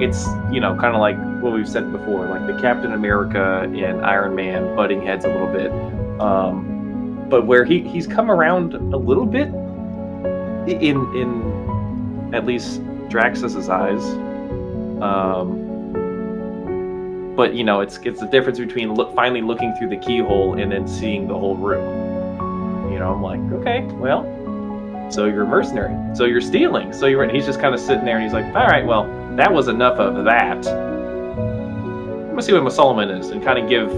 [0.00, 4.04] it's you know kind of like what we've said before, like the Captain America and
[4.04, 5.70] Iron Man butting heads a little bit.
[6.20, 9.48] Um, but where he, he's come around a little bit
[10.68, 14.02] in in at least Draxus's eyes.
[15.02, 15.64] Um,
[17.36, 20.72] but you know, it's it's the difference between look, finally looking through the keyhole and
[20.72, 22.07] then seeing the whole room.
[22.98, 24.24] You know, I'm like, okay, well,
[25.08, 27.22] so you're a mercenary, so you're stealing, so you're.
[27.22, 29.04] And he's just kind of sitting there, and he's like, all right, well,
[29.36, 30.66] that was enough of that.
[30.66, 33.88] I'm gonna see what my Solomon is, and kind of give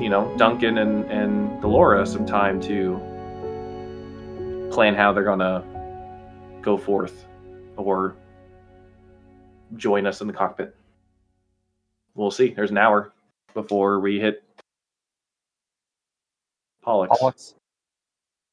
[0.00, 2.98] you know, Duncan and, and Delora some time to
[4.72, 5.62] plan how they're to
[6.62, 7.26] go forth
[7.76, 8.16] or
[9.76, 10.74] join us in the cockpit.
[12.16, 12.54] We'll see.
[12.54, 13.12] There's an hour
[13.54, 14.42] before we hit
[16.86, 17.18] Pollux.
[17.18, 17.54] Pollux.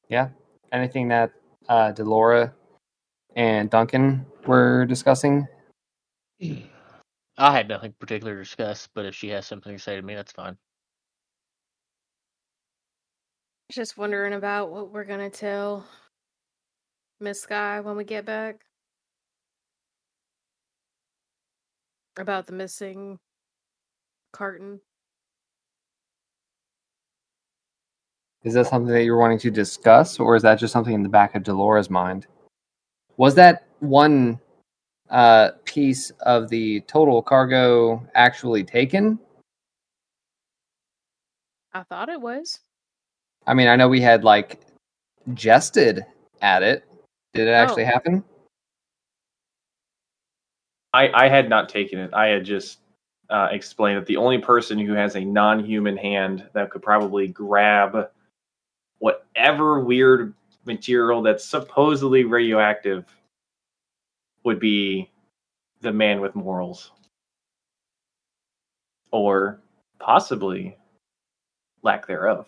[0.09, 0.29] Yeah.
[0.71, 1.31] Anything that
[1.69, 2.53] uh, Delora
[3.35, 5.47] and Duncan were discussing?
[6.41, 10.15] I had nothing particular to discuss, but if she has something to say to me,
[10.15, 10.57] that's fine.
[13.71, 15.85] Just wondering about what we're gonna tell
[17.19, 18.65] Miss Sky when we get back
[22.17, 23.19] about the missing
[24.31, 24.81] carton.
[28.43, 31.09] Is that something that you're wanting to discuss, or is that just something in the
[31.09, 32.27] back of Delora's mind?
[33.17, 34.39] Was that one
[35.09, 39.17] uh, piece of the total cargo actually taken?
[41.73, 42.59] I thought it was.
[43.47, 44.59] I mean, I know we had like
[45.33, 46.05] jested
[46.41, 46.85] at it.
[47.33, 47.87] Did it actually Oh.
[47.87, 48.23] happen?
[50.93, 52.13] I, I had not taken it.
[52.13, 52.79] I had just
[53.29, 58.09] uh, explained that the only person who has a non-human hand that could probably grab
[58.99, 60.33] whatever weird
[60.65, 63.05] material that's supposedly radioactive
[64.43, 65.09] would be
[65.81, 66.91] the man with morals,
[69.11, 69.59] or
[69.99, 70.77] possibly
[71.81, 72.47] lack thereof.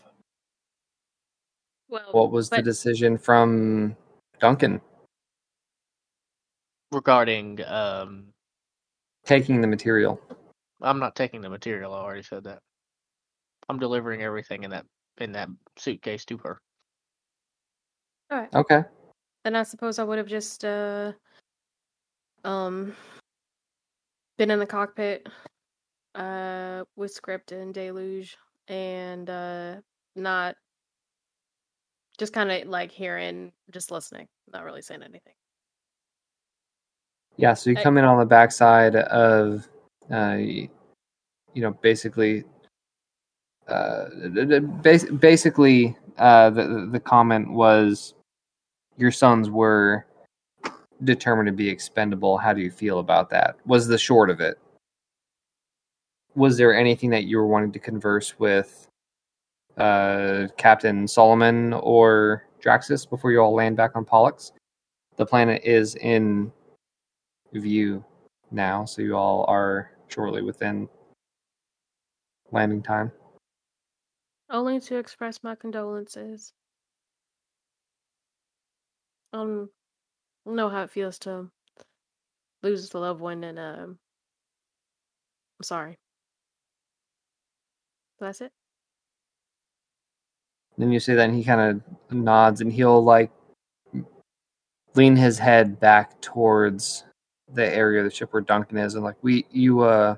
[1.90, 3.96] Well, What was the decision from
[4.40, 4.82] Duncan
[6.92, 8.28] Regarding, um,
[9.26, 10.20] taking the material?
[10.82, 11.94] I'm not taking the material.
[11.94, 12.60] I already said that.
[13.68, 14.86] I'm delivering everything in that
[15.20, 16.60] in that suitcase to her.
[18.32, 18.54] all right.
[18.56, 18.84] Okay.
[19.44, 21.14] Then I suppose I would have just uh
[22.44, 22.96] um
[24.38, 25.28] been in the cockpit
[26.16, 28.38] uh with script and deluge
[28.68, 29.76] and uh
[30.16, 30.56] not
[32.18, 35.34] just kind of like hearing just listening not really saying anything
[37.38, 39.68] Yeah, so you I- come in on the backside of,
[40.10, 40.70] uh, you
[41.56, 42.46] know, basically,
[43.68, 44.06] uh,
[44.82, 48.14] bas- basically, uh, the the- the comment was,
[48.98, 50.06] your sons were
[51.04, 52.38] determined to be expendable.
[52.38, 53.58] How do you feel about that?
[53.66, 54.58] Was the short of it.
[56.36, 58.88] Was there anything that you were wanting to converse with
[59.78, 64.52] uh, Captain Solomon or Draxus before you all land back on Pollux?
[65.18, 66.52] The planet is in
[67.54, 68.04] view
[68.52, 70.90] now, so you all are shortly within
[72.52, 73.12] landing time.
[74.50, 76.54] Only to express my condolences.
[79.34, 79.70] Um
[80.46, 81.50] know how it feels to
[82.64, 84.00] lose a loved one and um
[85.60, 85.98] i'm sorry.
[88.20, 88.52] That's it.
[90.78, 93.32] Then you say that, and he kind of nods, and he'll like
[94.96, 97.06] lean his head back towards
[97.54, 100.16] the area of the ship where Duncan is, and like we, you, uh,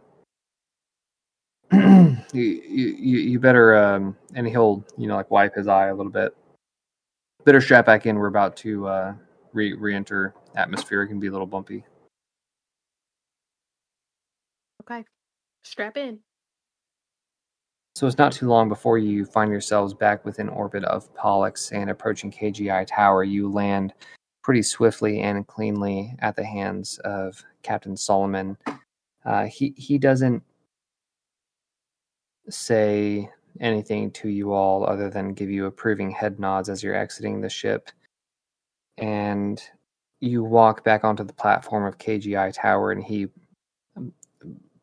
[2.33, 6.11] you, you, you better, um, and he'll, you know, like wipe his eye a little
[6.11, 6.35] bit.
[7.45, 8.17] Better strap back in.
[8.17, 9.13] We're about to uh,
[9.53, 11.03] re re-enter atmosphere.
[11.03, 11.83] It can be a little bumpy.
[14.89, 15.03] okay
[15.63, 16.19] strap in
[17.95, 21.89] So it's not too long before you find yourselves back within orbit of Pollux and
[21.89, 23.23] approaching KGI Tower.
[23.23, 23.93] You land
[24.43, 28.57] pretty swiftly and cleanly at the hands of Captain Solomon.
[29.25, 30.41] Uh, he he doesn't
[32.49, 33.29] say
[33.59, 37.49] anything to you all other than give you approving head nods as you're exiting the
[37.49, 37.89] ship,
[38.97, 39.61] and
[40.19, 43.27] you walk back onto the platform of KGI Tower, and he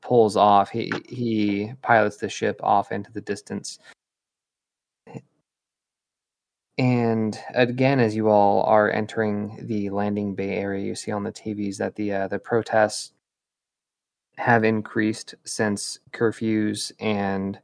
[0.02, 0.70] pulls off.
[0.70, 3.78] He he pilots the ship off into the distance.
[6.76, 11.32] And again, as you all are entering the landing bay area, you see on the
[11.32, 13.12] TVs that the uh, the protests
[14.36, 17.58] have increased since curfews and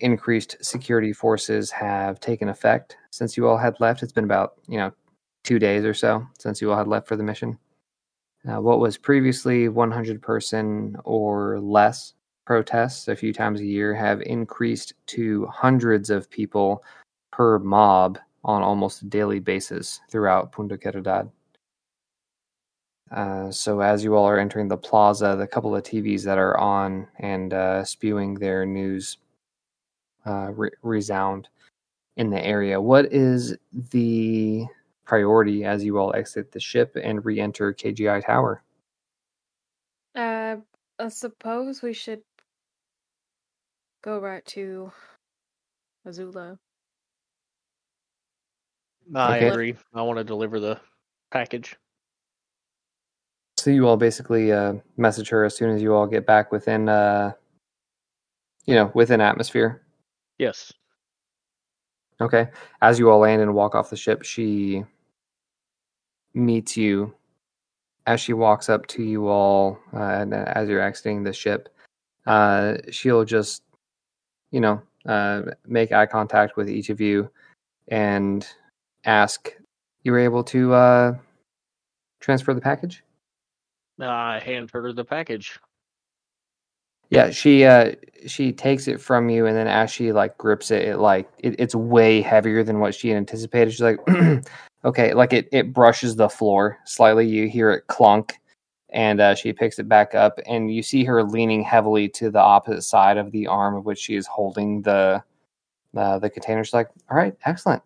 [0.00, 4.02] increased security forces have taken effect since you all had left.
[4.02, 4.92] It's been about you know
[5.42, 7.58] two days or so since you all had left for the mission.
[8.46, 14.20] Uh, what was previously 100 person or less protests a few times a year have
[14.22, 16.82] increased to hundreds of people
[17.32, 21.30] per mob on almost a daily basis throughout Punta Queridad.
[23.10, 26.56] Uh, so as you all are entering the plaza, the couple of TVs that are
[26.58, 29.18] on and uh, spewing their news
[30.26, 31.48] uh, re- resound
[32.16, 32.80] in the area.
[32.80, 33.56] What is
[33.90, 34.64] the
[35.04, 38.62] priority as you all exit the ship and re-enter KGI Tower?
[40.14, 40.56] Uh,
[40.98, 42.22] I suppose we should
[44.02, 44.90] go right to
[46.06, 46.56] Azula.
[49.14, 49.48] I Okay.
[49.48, 49.76] agree.
[49.92, 50.80] I want to deliver the
[51.30, 51.76] package.
[53.64, 56.86] So you all basically uh, message her as soon as you all get back within,
[56.86, 57.32] uh,
[58.66, 59.80] you know, within atmosphere.
[60.36, 60.70] Yes.
[62.20, 62.48] Okay.
[62.82, 64.84] As you all land and walk off the ship, she
[66.34, 67.14] meets you
[68.06, 71.70] as she walks up to you all, uh, and as you're exiting the ship.
[72.26, 73.62] Uh, she'll just,
[74.50, 77.30] you know, uh, make eye contact with each of you
[77.88, 78.46] and
[79.04, 79.56] ask,
[80.02, 81.16] "You were able to uh,
[82.20, 83.02] transfer the package?"
[84.00, 85.58] I hand her the package.
[87.10, 87.92] Yeah, she uh
[88.26, 91.54] she takes it from you, and then as she like grips it, it like it,
[91.58, 93.72] it's way heavier than what she anticipated.
[93.72, 93.98] She's like,
[94.84, 97.26] okay, like it it brushes the floor slightly.
[97.26, 98.40] You hear it clunk,
[98.90, 102.40] and uh, she picks it back up, and you see her leaning heavily to the
[102.40, 105.22] opposite side of the arm of which she is holding the
[105.96, 106.64] uh, the container.
[106.64, 107.82] She's like, all right, excellent,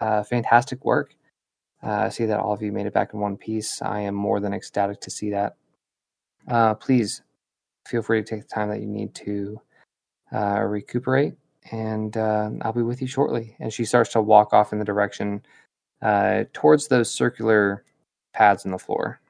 [0.00, 1.14] uh, fantastic work.
[1.82, 3.80] Uh, I see that all of you made it back in one piece.
[3.82, 5.56] I am more than ecstatic to see that.
[6.48, 7.22] Uh, please
[7.86, 9.60] feel free to take the time that you need to
[10.32, 11.34] uh, recuperate,
[11.70, 13.56] and uh, I'll be with you shortly.
[13.60, 15.42] And she starts to walk off in the direction
[16.02, 17.84] uh, towards those circular
[18.32, 19.20] pads in the floor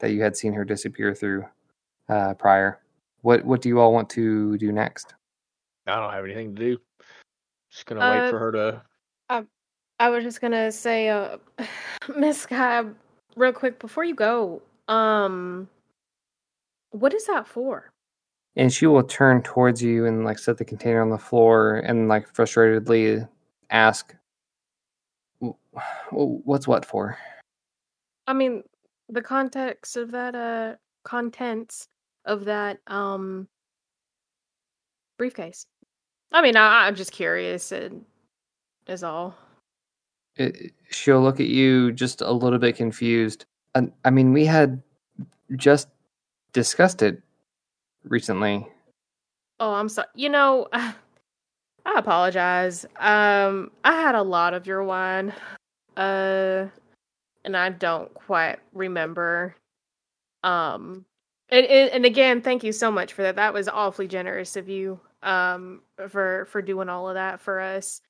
[0.00, 1.44] that you had seen her disappear through
[2.08, 2.80] uh, prior.
[3.22, 5.14] What What do you all want to do next?
[5.86, 6.78] I don't have anything to do.
[7.70, 8.82] Just gonna wait Uh, for her to.
[10.00, 11.36] I was just gonna say, uh,
[12.16, 12.84] Miss Sky,
[13.36, 15.68] real quick before you go, um,
[16.90, 17.92] what is that for?
[18.56, 22.08] And she will turn towards you and like set the container on the floor and
[22.08, 23.28] like frustratedly
[23.68, 24.16] ask,
[25.42, 25.56] "W-
[26.10, 27.18] w- "What's what for?"
[28.26, 28.62] I mean,
[29.10, 31.88] the context of that, uh, contents
[32.24, 33.48] of that, um,
[35.18, 35.66] briefcase.
[36.32, 38.04] I mean, I, I'm just curious, and
[38.86, 39.36] is all.
[40.36, 43.44] It, she'll look at you just a little bit confused.
[43.74, 44.82] And I mean, we had
[45.56, 45.88] just
[46.52, 47.22] discussed it
[48.04, 48.66] recently.
[49.58, 50.08] Oh, I'm sorry.
[50.14, 50.94] You know, I
[51.96, 52.84] apologize.
[52.96, 55.32] Um, I had a lot of your wine,
[55.96, 56.66] uh,
[57.44, 59.54] and I don't quite remember.
[60.42, 61.04] Um,
[61.48, 63.36] and, and and again, thank you so much for that.
[63.36, 65.00] That was awfully generous of you.
[65.22, 68.00] Um, for for doing all of that for us.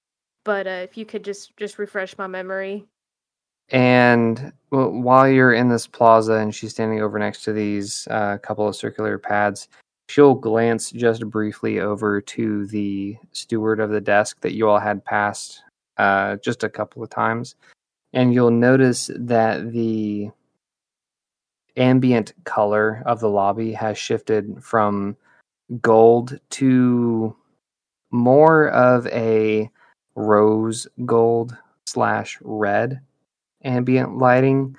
[0.44, 2.86] But uh, if you could just just refresh my memory.
[3.70, 8.38] And well, while you're in this plaza and she's standing over next to these uh,
[8.38, 9.68] couple of circular pads,
[10.08, 15.04] she'll glance just briefly over to the steward of the desk that you all had
[15.04, 15.62] passed
[15.98, 17.54] uh, just a couple of times.
[18.12, 20.30] And you'll notice that the
[21.76, 25.16] ambient color of the lobby has shifted from
[25.80, 27.36] gold to
[28.10, 29.70] more of a
[30.20, 31.56] rose gold
[31.86, 33.00] slash red
[33.64, 34.76] ambient lighting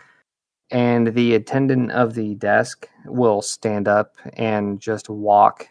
[0.72, 5.68] and the attendant of the desk will stand up and just walk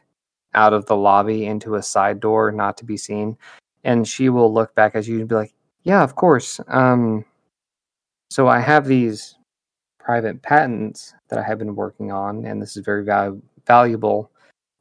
[0.54, 3.36] out of the lobby into a side door not to be seen.
[3.84, 6.60] And she will look back at you and be like yeah of course.
[6.68, 7.24] Um
[8.30, 9.36] so i have these
[9.98, 14.30] private patents that i have been working on and this is very val- valuable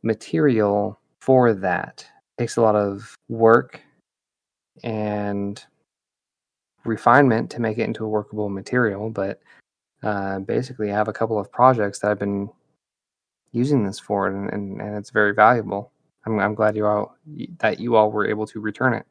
[0.03, 2.05] material for that.
[2.37, 3.81] Takes a lot of work
[4.84, 5.65] and
[6.86, 9.41] refinement to make it into a workable material but
[10.03, 12.49] uh, basically I have a couple of projects that I've been
[13.51, 15.91] using this for, and, and, and it's very valuable.
[16.25, 17.15] I'm, I'm glad you all
[17.59, 19.05] that you all were able to return it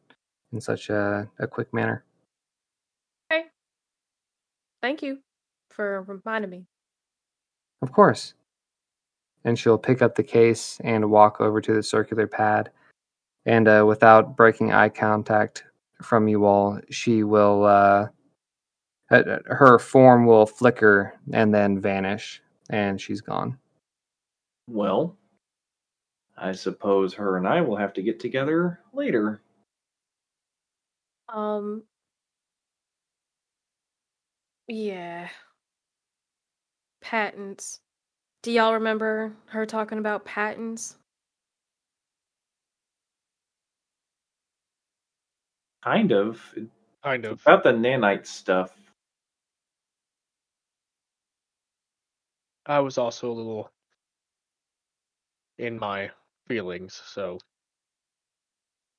[0.52, 2.04] in such a, a quick manner.
[3.30, 3.44] Okay.
[4.82, 5.18] Thank you
[5.70, 6.66] for reminding me.
[7.82, 8.34] Of course.
[9.44, 12.70] And she'll pick up the case and walk over to the circular pad.
[13.48, 15.64] And uh, without breaking eye contact
[16.02, 17.64] from you all, she will.
[17.64, 18.08] Uh,
[19.10, 23.56] uh, her form will flicker and then vanish, and she's gone.
[24.66, 25.16] Well,
[26.36, 29.40] I suppose her and I will have to get together later.
[31.32, 31.84] Um.
[34.66, 35.30] Yeah.
[37.00, 37.80] Patents.
[38.42, 40.97] Do y'all remember her talking about patents?
[45.82, 46.40] Kind of.
[47.02, 47.40] Kind of.
[47.42, 48.76] About the nanite stuff.
[52.66, 53.72] I was also a little
[55.58, 56.10] in my
[56.48, 57.38] feelings, so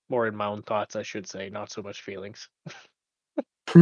[0.09, 2.49] more in my own thoughts, I should say, not so much feelings.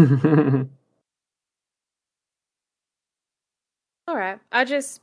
[4.08, 4.40] All right.
[4.52, 5.02] I just,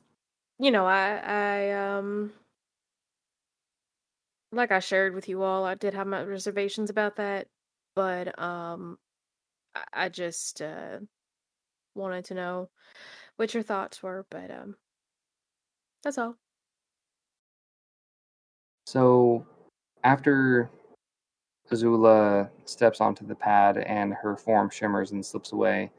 [0.58, 2.32] you know, I, I, um,
[4.52, 7.48] like I shared with you all, I did have my reservations about that,
[7.94, 8.98] but, um,
[9.74, 10.98] I, I just, uh,
[11.94, 12.70] wanted to know
[13.36, 14.76] what your thoughts were, but, um,
[16.02, 16.36] that's all.
[18.86, 19.46] So
[20.04, 20.70] after
[21.70, 25.90] Azula steps onto the pad and her form shimmers and slips away,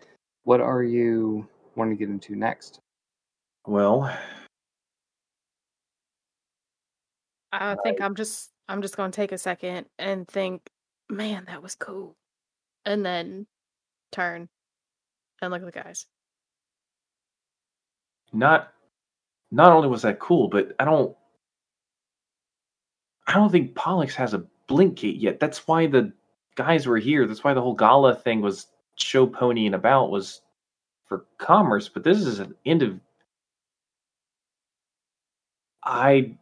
[0.43, 2.79] what are you wanting to get into next?
[3.65, 4.15] Well,
[7.51, 10.69] I think I'm just I'm just gonna take a second and think,
[11.09, 12.15] man, that was cool.
[12.85, 13.47] And then
[14.11, 14.49] turn
[15.41, 16.05] and look at the guys.
[18.33, 18.71] Not
[19.51, 21.15] not only was that cool, but I don't
[23.27, 25.39] I don't think Pollux has a blink gate yet.
[25.39, 26.13] That's why the
[26.55, 27.27] guys were here.
[27.27, 30.41] That's why the whole gala thing was show ponying about was
[31.05, 32.99] for commerce, but this is an end of
[35.83, 36.37] I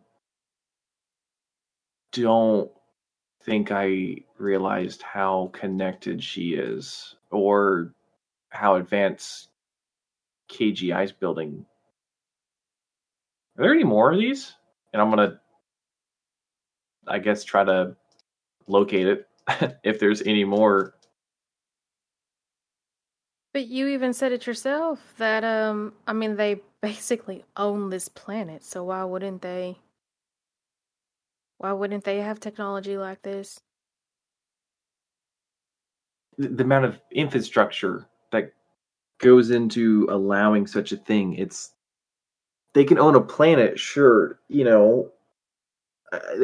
[2.13, 2.71] don't
[3.43, 7.93] think I realized how connected she is or
[8.49, 9.49] how advanced
[10.49, 11.65] KGI's building.
[13.57, 14.53] Are there any more of these?
[14.93, 15.39] And I'm gonna,
[17.07, 17.95] I guess, try to
[18.67, 19.27] locate it
[19.83, 20.95] if there's any more.
[23.53, 28.63] But you even said it yourself that um I mean they basically own this planet,
[28.63, 29.77] so why wouldn't they
[31.63, 33.57] why wouldn't they have technology like this?
[36.37, 38.51] The, the amount of infrastructure that
[39.19, 41.35] goes into allowing such a thing.
[41.35, 41.71] It's
[42.73, 44.41] they can own a planet, sure.
[44.49, 45.11] You know,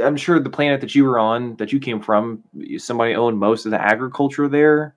[0.01, 2.41] I'm sure the planet that you were on, that you came from,
[2.77, 4.95] somebody owned most of the agriculture there,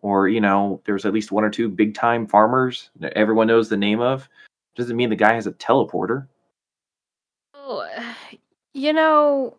[0.00, 3.68] or you know, there's at least one or two big time farmers that everyone knows
[3.68, 4.30] the name of.
[4.76, 6.26] Doesn't mean the guy has a teleporter.
[8.76, 9.56] You know,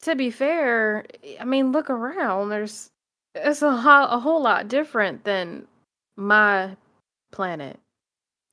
[0.00, 1.04] to be fair,
[1.38, 2.48] I mean, look around.
[2.48, 2.90] There's
[3.34, 5.66] it's a ho- a whole lot different than
[6.16, 6.74] my
[7.32, 7.78] planet.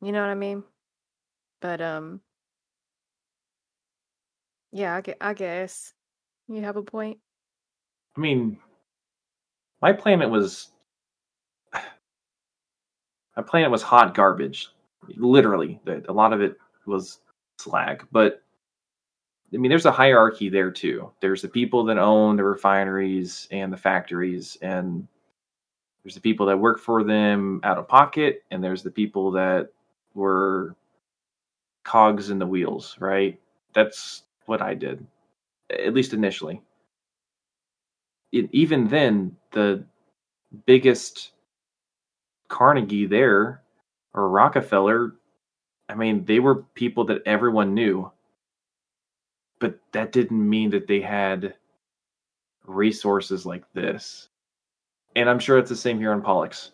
[0.01, 0.65] You know what I mean?
[1.61, 2.19] But um,
[4.73, 5.93] yeah, I, gue- I guess
[6.49, 7.19] you have a point.
[8.17, 8.57] I mean,
[9.81, 10.73] my planet was
[11.73, 14.67] my planet was hot garbage.
[15.15, 15.79] Literally,
[16.09, 17.19] a lot of it was
[17.57, 18.05] slag.
[18.11, 18.41] But
[19.53, 21.11] I mean, there's a hierarchy there too.
[21.21, 25.07] There's the people that own the refineries and the factories, and
[26.03, 29.69] there's the people that work for them out of pocket, and there's the people that
[30.13, 30.75] were
[31.83, 32.97] cogs in the wheels.
[32.99, 33.39] Right?
[33.73, 35.05] That's what I did,
[35.69, 36.61] at least initially.
[38.31, 39.83] It, even then, the
[40.65, 41.31] biggest
[42.47, 43.61] Carnegie there
[44.13, 45.15] or Rockefeller,
[45.89, 48.11] I mean, they were people that everyone knew.
[49.59, 51.55] But that didn't mean that they had
[52.65, 54.29] resources like this.
[55.15, 56.71] And I'm sure it's the same here on Pollux.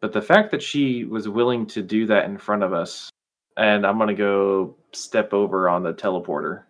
[0.00, 3.10] But the fact that she was willing to do that in front of us,
[3.56, 6.64] and I'm going to go step over on the teleporter.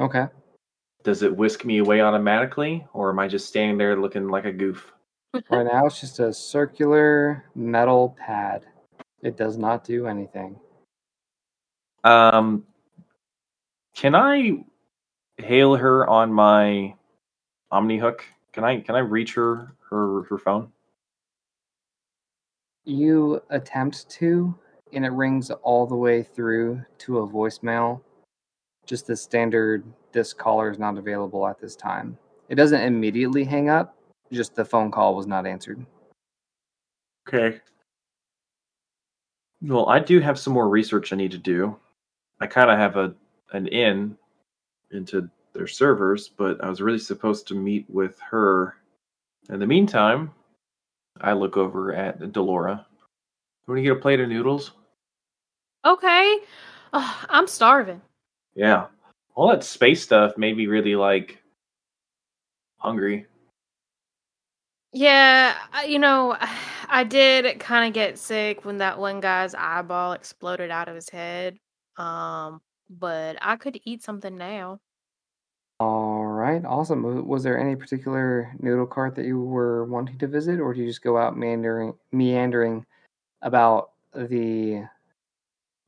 [0.00, 0.26] Okay.
[1.04, 4.52] Does it whisk me away automatically, or am I just standing there looking like a
[4.52, 4.90] goof?
[5.50, 8.64] Right now it's just a circular metal pad.
[9.22, 10.58] It does not do anything.
[12.04, 12.64] Um,
[13.94, 14.64] can I
[15.38, 16.94] hail her on my
[17.70, 18.24] Omni hook?
[18.52, 20.70] Can I can I reach her her her phone?
[22.84, 24.54] You attempt to,
[24.92, 28.02] and it rings all the way through to a voicemail.
[28.86, 32.18] Just the standard, this caller is not available at this time.
[32.50, 33.96] It doesn't immediately hang up,
[34.30, 35.84] just the phone call was not answered.
[37.26, 37.58] Okay.
[39.62, 41.74] Well, I do have some more research I need to do.
[42.40, 43.14] I kind of have a
[43.54, 44.16] an in
[44.90, 48.76] into their servers, but I was really supposed to meet with her.
[49.48, 50.32] In the meantime,
[51.20, 52.86] I look over at Delora.
[53.66, 54.72] Want to get a plate of noodles?
[55.84, 56.40] Okay,
[56.94, 58.00] Ugh, I'm starving.
[58.54, 58.86] Yeah.
[59.34, 61.42] All that space stuff made me really like
[62.78, 63.26] hungry.
[64.92, 66.36] Yeah, you know,
[66.88, 71.08] I did kind of get sick when that one guy's eyeball exploded out of his
[71.08, 71.58] head.
[71.96, 72.60] Um,
[72.90, 74.80] but I could eat something now.
[75.80, 77.02] All right, awesome.
[77.02, 80.80] W- Was there any particular noodle cart that you were wanting to visit, or do
[80.80, 82.86] you just go out meandering, meandering
[83.42, 84.84] about the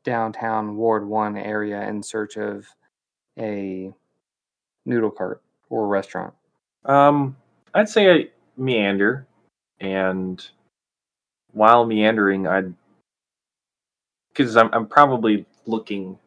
[0.05, 2.67] downtown Ward One area in search of
[3.39, 3.93] a
[4.85, 5.41] noodle cart
[5.71, 6.35] or restaurant?
[6.85, 7.37] Um,
[7.75, 9.27] I'd say I meander,
[9.81, 10.47] and
[11.53, 12.75] while meandering, I'd
[14.29, 16.19] because I'm I'm probably looking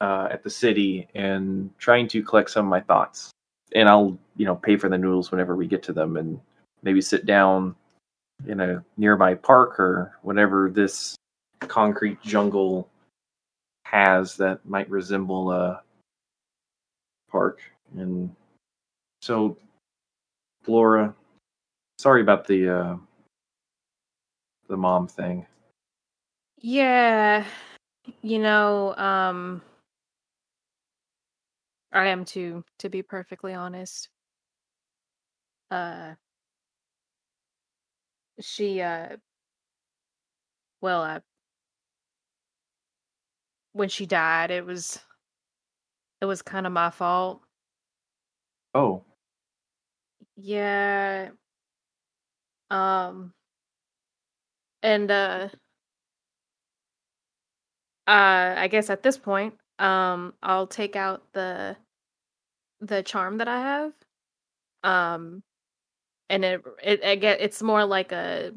[0.00, 3.30] uh, at the city and trying to collect some of my thoughts,
[3.74, 6.40] and I'll you know pay for the noodles whenever we get to them, and
[6.82, 7.74] maybe sit down
[8.46, 11.16] in a nearby park or whatever this
[11.60, 12.88] concrete jungle
[13.84, 15.82] has that might resemble a
[17.30, 17.60] park,
[17.96, 18.34] and
[19.22, 19.56] so
[20.62, 21.14] Flora,
[21.98, 22.96] sorry about the uh,
[24.68, 25.46] the mom thing.
[26.58, 27.44] Yeah,
[28.22, 29.62] you know, um,
[31.90, 34.08] I am too, to be perfectly honest.
[35.70, 36.14] Uh,
[38.40, 39.16] she, uh,
[40.80, 41.20] well, uh,
[43.72, 45.00] when she died, it was,
[46.20, 47.42] it was kind of my fault.
[48.74, 49.04] Oh,
[50.36, 51.32] Yeah.
[52.70, 53.34] Um,
[54.82, 55.48] and, uh,
[58.06, 61.76] uh, I guess at this point, um, I'll take out the,
[62.80, 63.92] the charm that I have.
[64.84, 65.42] Um,
[66.28, 68.52] and it, it, I get, it's more like a,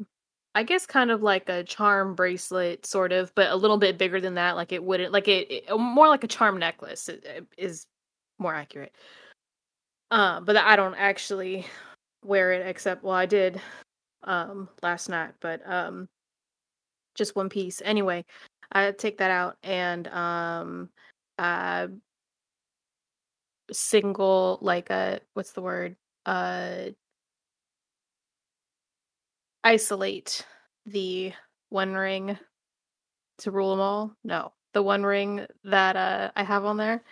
[0.54, 4.20] I guess kind of like a charm bracelet, sort of, but a little bit bigger
[4.20, 4.56] than that.
[4.56, 7.08] Like it wouldn't, like it, it more like a charm necklace
[7.56, 7.86] is
[8.38, 8.92] more accurate.
[10.10, 11.66] Uh, but I don't actually
[12.24, 13.60] wear it except, well, I did,
[14.24, 16.08] um, last night, but, um,
[17.14, 17.80] just one piece.
[17.84, 18.24] Anyway,
[18.72, 20.88] I take that out and, um,
[21.40, 21.88] I
[23.72, 25.96] single, like a, what's the word?
[26.26, 26.90] Uh,
[29.64, 30.44] isolate
[30.86, 31.32] the
[31.70, 32.38] one ring
[33.38, 34.14] to rule them all.
[34.24, 37.02] No, the one ring that uh, I have on there,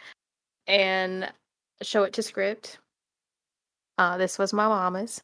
[0.66, 1.32] and
[1.82, 2.78] show it to script.
[3.96, 5.22] Uh, this was my mama's.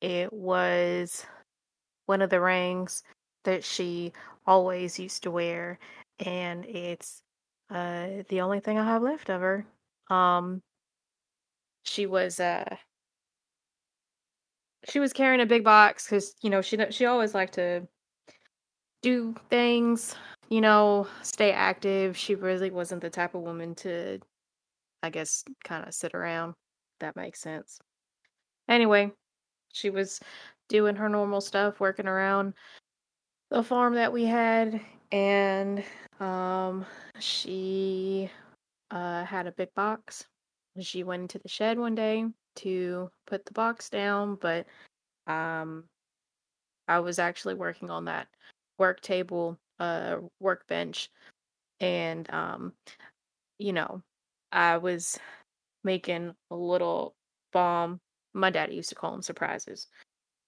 [0.00, 1.24] It was
[2.06, 3.02] one of the rings
[3.44, 4.12] that she
[4.46, 5.78] always used to wear,
[6.20, 7.22] and it's
[7.70, 9.66] uh, the only thing I have left of her.
[10.10, 10.62] Um,
[11.82, 12.76] she was uh,
[14.88, 17.86] she was carrying a big box because you know she she always liked to
[19.02, 20.16] do things,
[20.48, 22.16] you know, stay active.
[22.16, 24.18] She really wasn't the type of woman to,
[25.02, 26.54] I guess, kind of sit around.
[27.00, 27.78] That makes sense.
[28.68, 29.12] Anyway,
[29.72, 30.18] she was
[30.68, 32.54] doing her normal stuff, working around
[33.50, 34.80] the farm that we had,
[35.12, 35.82] and
[36.20, 36.84] um,
[37.18, 38.30] she
[38.90, 40.26] uh, had a big box.
[40.80, 42.26] She went into the shed one day
[42.56, 44.66] to put the box down, but
[45.26, 45.84] um,
[46.88, 48.28] I was actually working on that
[48.78, 51.10] work table, uh, workbench,
[51.80, 52.72] and um,
[53.58, 54.02] you know,
[54.52, 55.18] I was
[55.82, 57.14] making a little
[57.52, 58.00] bomb.
[58.34, 59.86] My daddy used to call them surprises,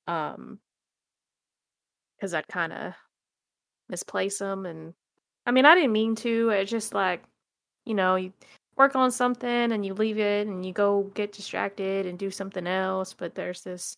[0.06, 0.58] um,
[2.16, 2.92] because I'd kind of
[3.88, 4.94] misplace them, and
[5.46, 6.50] I mean, I didn't mean to.
[6.50, 7.22] It's just like,
[7.86, 8.32] you know, you
[8.76, 12.66] work on something and you leave it, and you go get distracted and do something
[12.66, 13.96] else, but there's this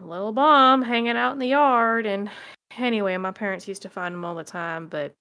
[0.00, 2.30] little bomb hanging out in the yard and
[2.78, 5.14] anyway my parents used to find them all the time but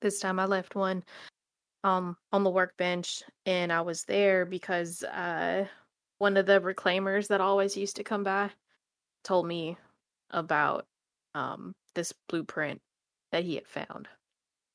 [0.00, 1.02] this time i left one
[1.84, 5.64] um on the workbench and i was there because uh
[6.18, 8.50] one of the reclaimers that always used to come by
[9.24, 9.76] told me
[10.30, 10.86] about
[11.34, 12.80] um this blueprint
[13.32, 14.08] that he had found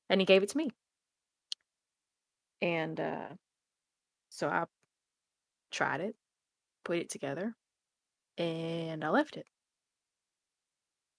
[0.09, 0.69] and he gave it to me
[2.61, 3.27] and uh
[4.29, 4.65] so i
[5.71, 6.15] tried it
[6.83, 7.53] put it together
[8.37, 9.45] and i left it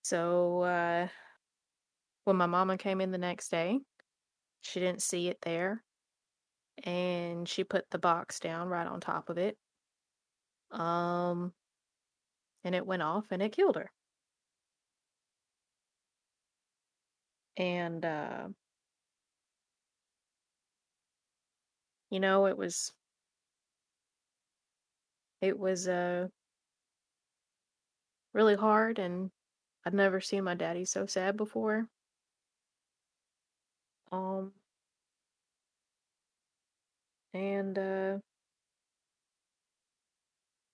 [0.06, 1.08] So uh,
[2.22, 3.80] when my mama came in the next day,
[4.60, 5.82] she didn't see it there,
[6.84, 9.58] and she put the box down right on top of it.
[10.70, 11.52] Um,
[12.62, 13.90] and it went off and it killed her.
[17.58, 18.48] And uh,
[22.10, 22.92] you know, it was
[25.40, 26.28] it was uh
[28.32, 29.32] really hard, and
[29.84, 31.88] I'd never seen my daddy so sad before.
[34.10, 34.52] Um,
[37.34, 38.18] and uh,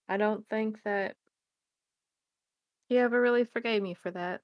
[0.09, 1.17] I don't think that
[2.89, 4.41] he ever really forgave me for that.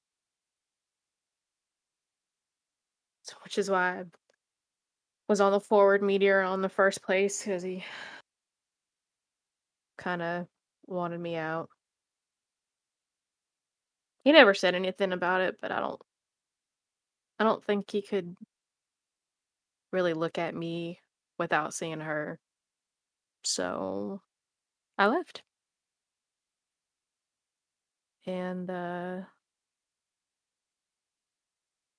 [3.42, 4.04] Which is why I
[5.28, 7.84] was on the forward meteor on the first place because he
[9.98, 10.46] kind of
[10.86, 11.68] wanted me out.
[14.24, 16.00] He never said anything about it, but I don't
[17.38, 18.36] I don't think he could
[19.92, 21.00] really look at me
[21.38, 22.38] without seeing her.
[23.44, 24.22] So
[24.98, 25.42] I left.
[28.26, 29.20] And uh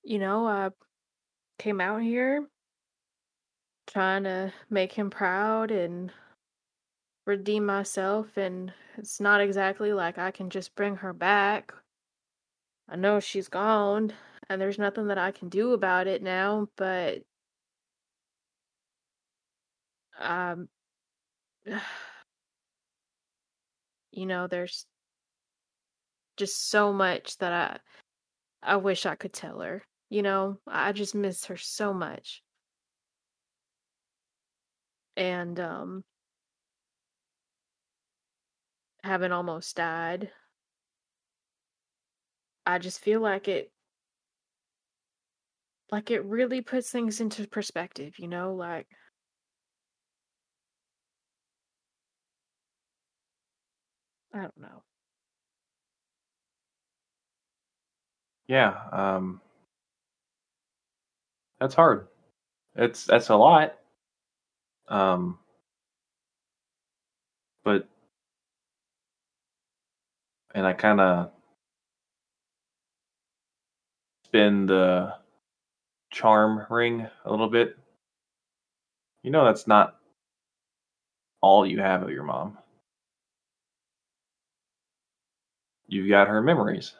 [0.02, 0.70] you know, I
[1.60, 2.46] came out here
[3.86, 6.10] trying to make him proud and
[7.26, 11.74] redeem myself and it's not exactly like I can just bring her back.
[12.88, 14.14] I know she's gone
[14.48, 17.24] and there's nothing that I can do about it now, but
[20.18, 20.68] um
[24.12, 24.86] you know, there's
[26.38, 27.78] just so much that I
[28.62, 29.84] I wish I could tell her.
[30.10, 32.44] You know, I just miss her so much.
[35.16, 36.04] and um
[39.04, 40.32] having almost died.
[42.66, 43.70] I just feel like it
[45.90, 48.88] like it really puts things into perspective, you know, like
[54.32, 54.82] I don't know.
[58.46, 59.40] Yeah, um,
[61.60, 62.08] that's hard.
[62.74, 63.74] It's that's a lot.
[64.88, 65.38] Um,
[67.64, 67.88] but
[70.54, 71.30] and I kind of
[74.24, 75.14] spin the
[76.10, 77.76] charm ring a little bit.
[79.22, 79.96] You know that's not
[81.40, 82.58] all you have of your mom.
[85.86, 86.94] You've got her memories.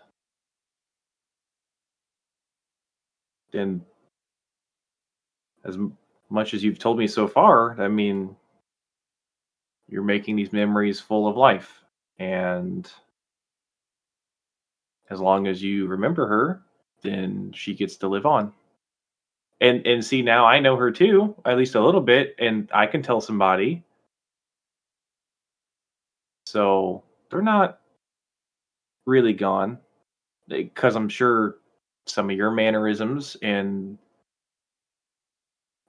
[3.53, 3.83] And
[5.65, 5.77] as
[6.31, 8.37] much as you've told me so far, I mean,
[9.89, 11.83] you're making these memories full of life.
[12.19, 12.91] And
[15.11, 16.63] as long as you remember her,
[17.03, 18.53] then she gets to live on.
[19.61, 22.87] And and see now I know her too, at least a little bit, and I
[22.87, 23.83] can tell somebody.
[26.47, 27.81] So they're not
[29.07, 29.79] really gone
[30.49, 31.57] because I'm sure
[32.07, 33.99] some of your mannerisms and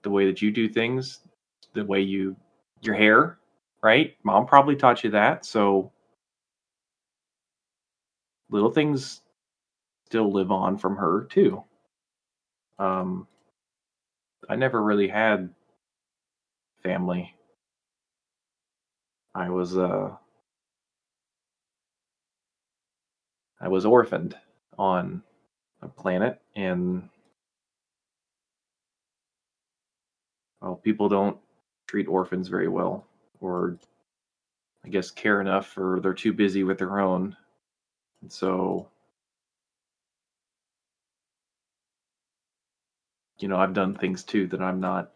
[0.02, 1.20] the way that you do things,
[1.74, 2.36] the way you
[2.82, 3.38] your hair,
[3.82, 4.16] right?
[4.24, 5.92] Mom probably taught you that, so
[8.50, 9.22] little things
[10.06, 11.62] still live on from her too.
[12.78, 13.26] Um
[14.48, 15.50] I never really had
[16.82, 17.34] family.
[19.34, 20.16] I was uh
[23.60, 24.36] I was orphaned
[24.78, 25.22] on
[25.82, 27.08] a planet and
[30.62, 31.36] well people don't
[31.86, 33.04] treat orphans very well
[33.40, 33.76] or
[34.84, 37.36] I guess care enough or they're too busy with their own.
[38.22, 38.88] And so
[43.38, 45.10] you know, I've done things too that I'm not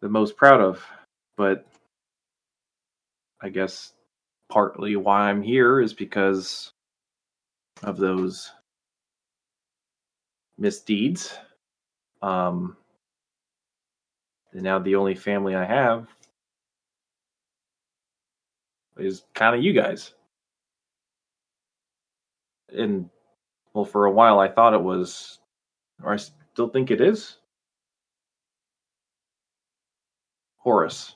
[0.00, 0.84] the most proud of,
[1.36, 1.66] but
[3.40, 3.94] I guess
[4.50, 6.72] partly why I'm here is because
[7.82, 8.52] of those
[10.58, 11.38] misdeeds.
[12.22, 12.76] Um,
[14.56, 16.08] and now the only family I have
[18.96, 20.14] is kind of you guys.
[22.74, 23.10] And
[23.74, 25.40] well, for a while I thought it was,
[26.02, 27.36] or I still think it is,
[30.56, 31.14] Horus.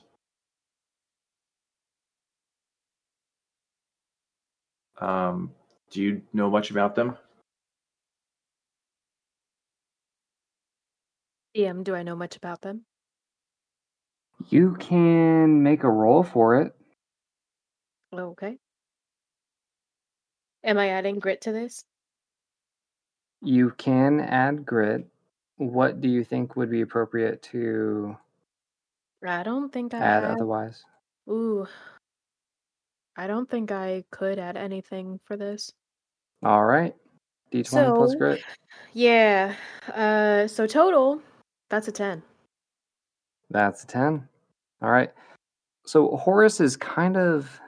[4.99, 5.51] Um,
[5.89, 7.17] do you know much about them?
[11.57, 12.85] DM, do I know much about them?
[14.49, 16.73] You can make a roll for it.
[18.13, 18.57] Okay.
[20.63, 21.83] Am I adding grit to this?
[23.41, 25.07] You can add grit.
[25.57, 28.17] What do you think would be appropriate to
[29.25, 30.83] I don't think I add otherwise?
[31.29, 31.67] Ooh.
[33.15, 35.71] I don't think I could add anything for this.
[36.43, 36.95] All right.
[37.51, 38.41] D20 plus grit.
[38.93, 39.55] Yeah.
[39.93, 41.21] Uh so total,
[41.69, 42.23] that's a 10.
[43.49, 44.27] That's a 10.
[44.81, 45.11] All right.
[45.85, 47.59] So Horus is kind of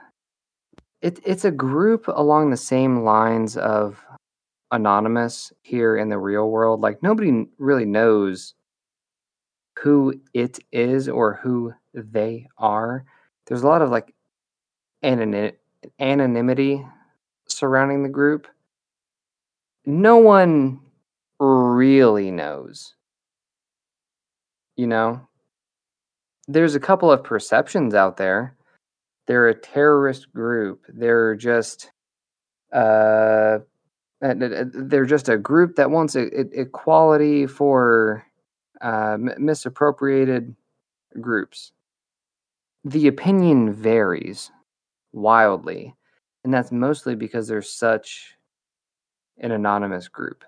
[1.02, 4.02] it, it's a group along the same lines of
[4.72, 6.80] anonymous here in the real world.
[6.80, 8.54] Like nobody really knows
[9.78, 13.04] who it is or who they are.
[13.46, 14.14] There's a lot of like
[15.02, 15.52] anony-
[16.00, 16.86] anonymity
[17.46, 18.46] surrounding the group.
[19.84, 20.80] No one
[21.38, 22.94] really knows.
[24.76, 25.28] You know,
[26.48, 28.56] there's a couple of perceptions out there.
[29.26, 30.84] They're a terrorist group.
[30.88, 31.90] They're just
[32.72, 33.58] uh
[34.20, 38.24] they're just a group that wants e- e- equality for
[38.80, 40.54] uh, misappropriated
[41.20, 41.72] groups.
[42.84, 44.50] The opinion varies
[45.12, 45.94] wildly,
[46.44, 48.36] and that's mostly because they're such
[49.38, 50.44] an anonymous group.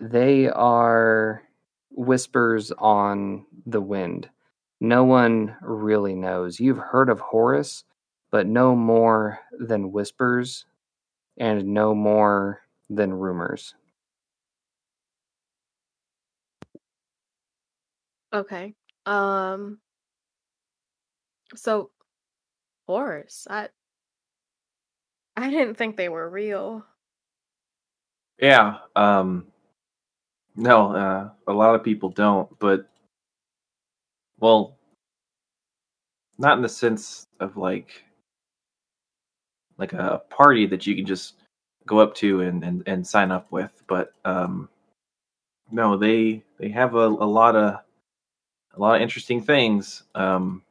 [0.00, 1.42] They are
[1.90, 4.30] whispers on the wind.
[4.84, 6.60] No one really knows.
[6.60, 7.84] You've heard of Horus,
[8.30, 10.66] but no more than whispers
[11.38, 12.60] and no more
[12.90, 13.74] than rumors.
[18.32, 18.74] Okay.
[19.06, 19.78] Um
[21.56, 21.90] so
[22.86, 23.70] Horus, I
[25.36, 26.84] I didn't think they were real.
[28.38, 28.78] Yeah.
[28.96, 29.46] Um,
[30.56, 32.88] no, uh, a lot of people don't, but
[34.38, 34.73] well,
[36.38, 38.04] not in the sense of like
[39.78, 41.34] like a party that you can just
[41.86, 44.68] go up to and and, and sign up with, but um,
[45.70, 47.80] no, they they have a, a lot of
[48.74, 50.04] a lot of interesting things.
[50.14, 50.62] Um,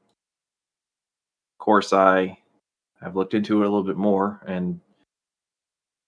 [1.54, 2.38] of course, I
[3.02, 4.80] i've looked into it a little bit more, and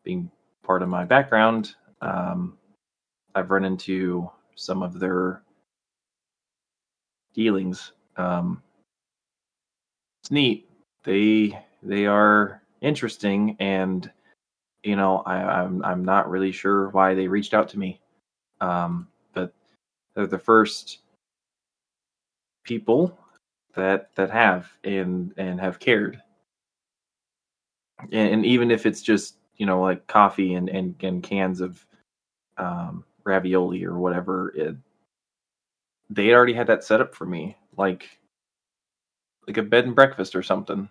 [0.03, 0.30] being
[0.64, 2.58] part of my background, um,
[3.36, 5.41] I've run into some of their
[7.34, 7.91] dealings.
[8.18, 8.62] Um,
[10.26, 10.67] it's neat.
[11.03, 14.11] They they are interesting, and
[14.82, 18.01] you know, I, I'm I'm not really sure why they reached out to me,
[18.59, 19.53] um, but
[20.15, 21.01] they're the first
[22.63, 23.15] people
[23.76, 26.19] that that have and and have cared,
[28.11, 31.86] and, and even if it's just you know like coffee and and, and cans of
[32.57, 34.76] um, ravioli or whatever, it,
[36.09, 38.09] they already had that set up for me, like
[39.47, 40.89] like a bed and breakfast or something.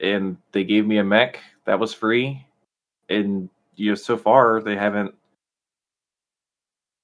[0.00, 2.44] And they gave me a mech that was free,
[3.08, 5.14] and you know so far they haven't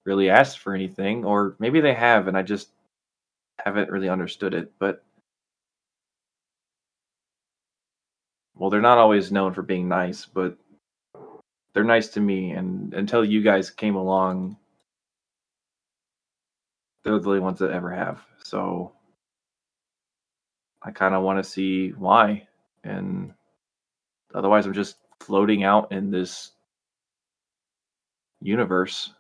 [0.05, 2.71] really asked for anything, or maybe they have, and I just
[3.65, 4.73] haven't really understood it.
[4.79, 5.03] But
[8.57, 10.57] well, they're not always known for being nice, but
[11.73, 12.53] they're nice to me.
[12.53, 14.57] And until you guys came along,
[17.05, 18.23] they're the only ones that ever have.
[18.43, 18.93] So
[20.83, 22.47] I kind of want to see why.
[22.85, 23.35] And
[24.35, 26.53] otherwise, I'm just floating out in this
[28.41, 29.13] universe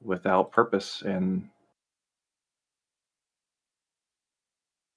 [0.00, 1.02] without purpose.
[1.02, 1.48] And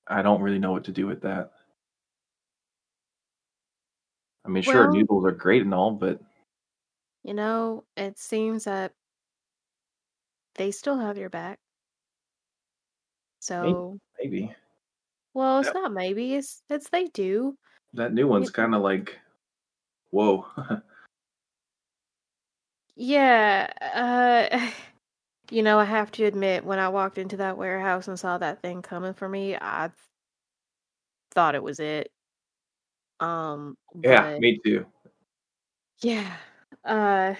[0.07, 1.51] I don't really know what to do with that.
[4.45, 6.21] I mean, sure, Well- noodles are great and all, but
[7.23, 8.93] You know, it seems that
[10.55, 11.59] they still have your back.
[13.39, 14.55] So, maybe
[15.37, 15.81] well, it's Yeah.
[15.81, 17.55] not maybe, it's it's they do.
[17.93, 19.17] that new one's kind of like,
[20.09, 20.45] whoa.
[22.95, 24.71] Yeah, uh
[25.51, 28.61] you know, I have to admit when I walked into that warehouse and saw that
[28.63, 29.91] thing coming for me, I
[31.31, 32.11] thought it was it.
[33.19, 34.85] Um, yeah, but me too.
[36.01, 36.35] yeah.
[36.83, 37.35] Uh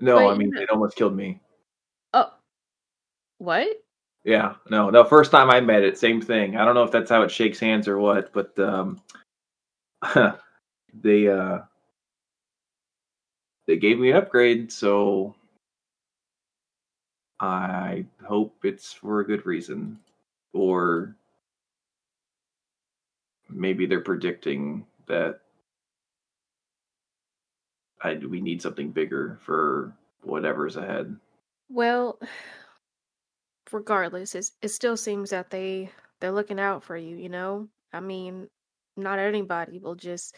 [0.00, 1.40] No, But, I you mean, know- it almost killed me.
[2.12, 2.32] oh.
[3.38, 3.68] What?
[4.24, 5.04] Yeah, no, no.
[5.04, 6.56] First time I met it, same thing.
[6.56, 9.00] I don't know if that's how it shakes hands or what, but um,
[10.94, 11.60] they uh,
[13.66, 15.34] they gave me an upgrade, so
[17.40, 19.98] I hope it's for a good reason,
[20.52, 21.16] or
[23.48, 25.40] maybe they're predicting that
[28.02, 31.16] I we need something bigger for whatever's ahead.
[31.70, 32.18] Well,
[33.72, 35.90] regardless, it's, it still seems that they
[36.20, 37.68] they're looking out for you, you know?
[37.92, 38.48] I mean,
[38.96, 40.36] not anybody will just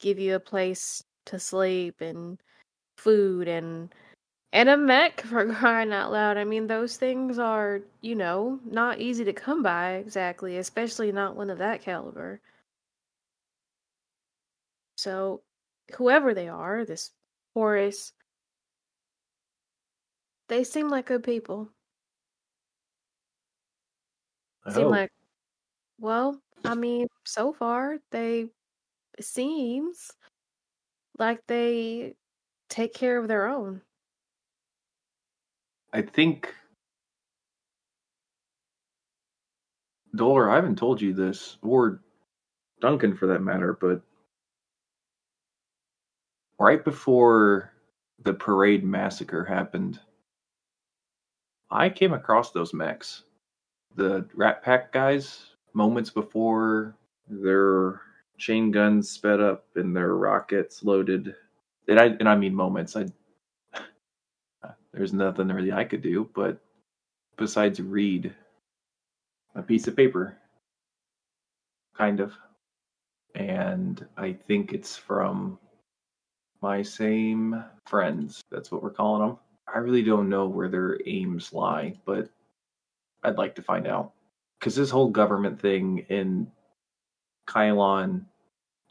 [0.00, 2.38] give you a place to sleep and
[2.98, 3.94] food and
[4.52, 6.36] and a mech for crying out loud.
[6.36, 11.36] I mean, those things are, you know, not easy to come by exactly, especially not
[11.36, 12.40] one of that caliber.
[14.96, 15.42] So,
[15.96, 17.10] whoever they are, this
[17.54, 18.12] Horus,
[20.48, 21.70] they seem like good people.
[24.64, 24.90] I seem hope.
[24.92, 25.10] like
[25.98, 28.48] well i mean so far they
[29.18, 30.10] it seems
[31.18, 32.14] like they
[32.68, 33.82] take care of their own
[35.92, 36.54] I think
[40.14, 42.02] Dolar, I haven't told you this, or
[42.80, 44.02] Duncan for that matter, but
[46.58, 47.72] right before
[48.22, 50.00] the parade massacre happened,
[51.70, 53.24] I came across those mechs.
[53.96, 56.96] The Rat Pack guys, moments before
[57.28, 58.00] their
[58.38, 61.34] chain guns sped up and their rockets loaded.
[61.88, 62.96] And I and I mean moments.
[62.96, 63.06] I
[64.92, 66.58] there's nothing really I could do, but
[67.36, 68.34] besides read
[69.54, 70.36] a piece of paper,
[71.96, 72.32] kind of.
[73.34, 75.58] And I think it's from
[76.60, 78.42] my same friends.
[78.50, 79.38] That's what we're calling them.
[79.72, 82.28] I really don't know where their aims lie, but
[83.22, 84.12] I'd like to find out.
[84.58, 86.46] Because this whole government thing in
[87.48, 88.24] Kylon,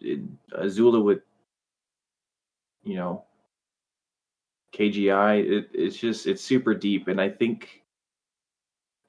[0.02, 1.22] in Azula with,
[2.84, 3.24] you know,
[4.76, 7.08] KGI, it, it's just, it's super deep.
[7.08, 7.84] And I think,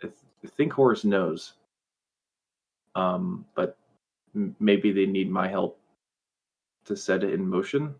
[0.02, 1.54] I th- I think Horus knows.
[2.94, 3.76] Um, but
[4.34, 5.80] m- maybe they need my help
[6.84, 7.94] to set it in motion.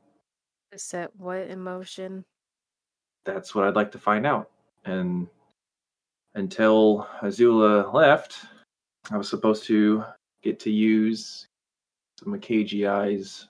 [0.73, 2.25] to set what in motion
[3.25, 4.51] That's what I'd like to find out.
[4.85, 5.29] And
[6.35, 8.47] until Azula left,
[9.11, 10.05] I was supposed to
[10.43, 11.47] get to use
[12.19, 13.49] some of KGI's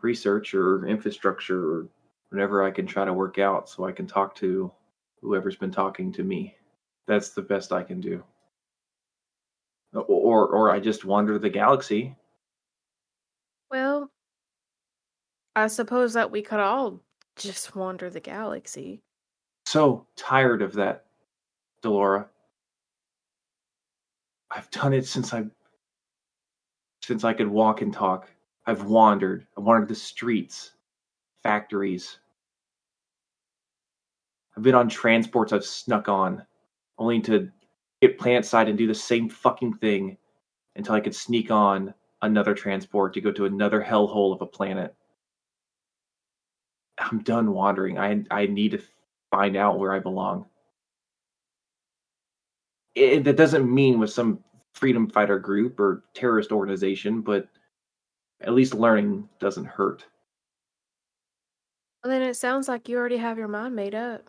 [0.00, 1.88] research or infrastructure or
[2.30, 4.70] whatever I can try to work out so I can talk to
[5.20, 6.54] whoever's been talking to me.
[7.06, 8.22] That's the best I can do.
[9.94, 12.16] Or or I just wander the galaxy.
[13.70, 14.10] Well,
[15.54, 17.00] I suppose that we could all
[17.36, 19.00] just wander the galaxy.
[19.66, 21.04] So tired of that,
[21.82, 22.28] Delora.
[24.50, 25.44] I've done it since I
[27.02, 28.28] since I could walk and talk.
[28.66, 29.46] I've wandered.
[29.56, 30.72] I wandered the streets,
[31.42, 32.18] factories.
[34.56, 36.46] I've been on transports I've snuck on,
[36.98, 37.50] only to
[38.00, 40.16] get plant side and do the same fucking thing
[40.76, 44.94] until I could sneak on another transport to go to another hellhole of a planet.
[46.98, 47.98] I'm done wandering.
[47.98, 48.82] I I need to
[49.30, 50.46] find out where I belong.
[52.94, 54.42] It, that doesn't mean with some
[54.74, 57.48] freedom fighter group or terrorist organization, but
[58.40, 60.04] at least learning doesn't hurt.
[62.02, 64.28] Well, then it sounds like you already have your mind made up.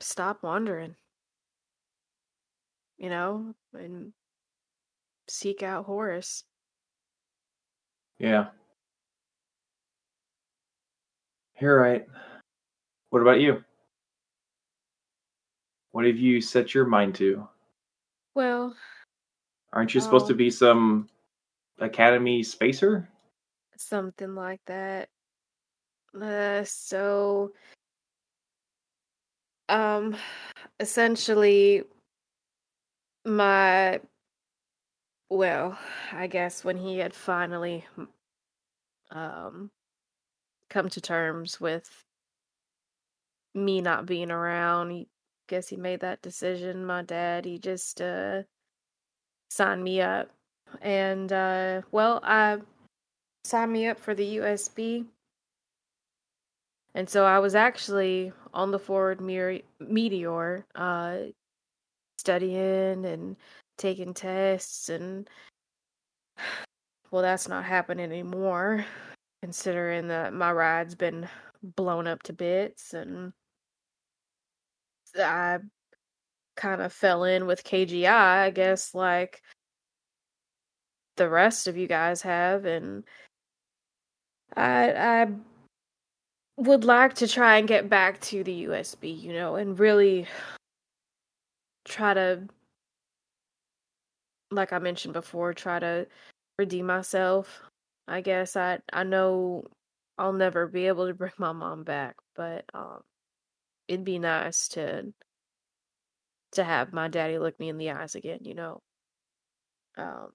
[0.00, 0.94] Stop wandering.
[2.98, 4.12] You know, and
[5.28, 6.44] seek out Horus.
[8.18, 8.46] Yeah.
[11.60, 12.06] You're right.
[13.10, 13.64] What about you?
[15.96, 17.48] What have you set your mind to?
[18.34, 18.76] Well,
[19.72, 20.36] Aren't you supposed to Oh.
[20.36, 21.08] be some
[21.78, 23.08] academy spacer?
[23.78, 25.08] something like that.
[26.14, 27.54] Uh, so,
[29.70, 30.14] um,
[30.78, 31.84] essentially,
[33.24, 33.98] my,
[35.30, 35.78] well,
[36.12, 37.86] I guess when he had finally,
[39.10, 39.70] um,
[40.68, 42.04] come to terms with
[43.54, 45.08] me not being around, he
[45.48, 46.84] guess he made that decision.
[46.84, 48.42] My dad, he just, uh,
[49.50, 50.30] signed me up.
[50.82, 52.58] And, uh, well, I
[53.44, 55.06] signed me up for the USB.
[56.94, 61.18] And so I was actually on the forward Mir- meteor, uh,
[62.18, 63.36] studying and
[63.76, 65.28] taking tests, and
[67.10, 68.84] well, that's not happening anymore,
[69.42, 71.28] considering that my ride's been
[71.62, 73.32] blown up to bits, and
[75.18, 75.58] I
[76.56, 79.42] kind of fell in with KGI, I guess, like
[81.16, 83.04] the rest of you guys have, and
[84.56, 85.28] I I
[86.56, 90.26] would like to try and get back to the USB, you know, and really
[91.84, 92.48] try to
[94.50, 96.06] like I mentioned before, try to
[96.58, 97.62] redeem myself.
[98.08, 99.64] I guess I I know
[100.18, 103.02] I'll never be able to bring my mom back, but um
[103.88, 105.12] it'd be nice to
[106.52, 108.80] to have my daddy look me in the eyes again, you know.
[109.96, 110.32] Um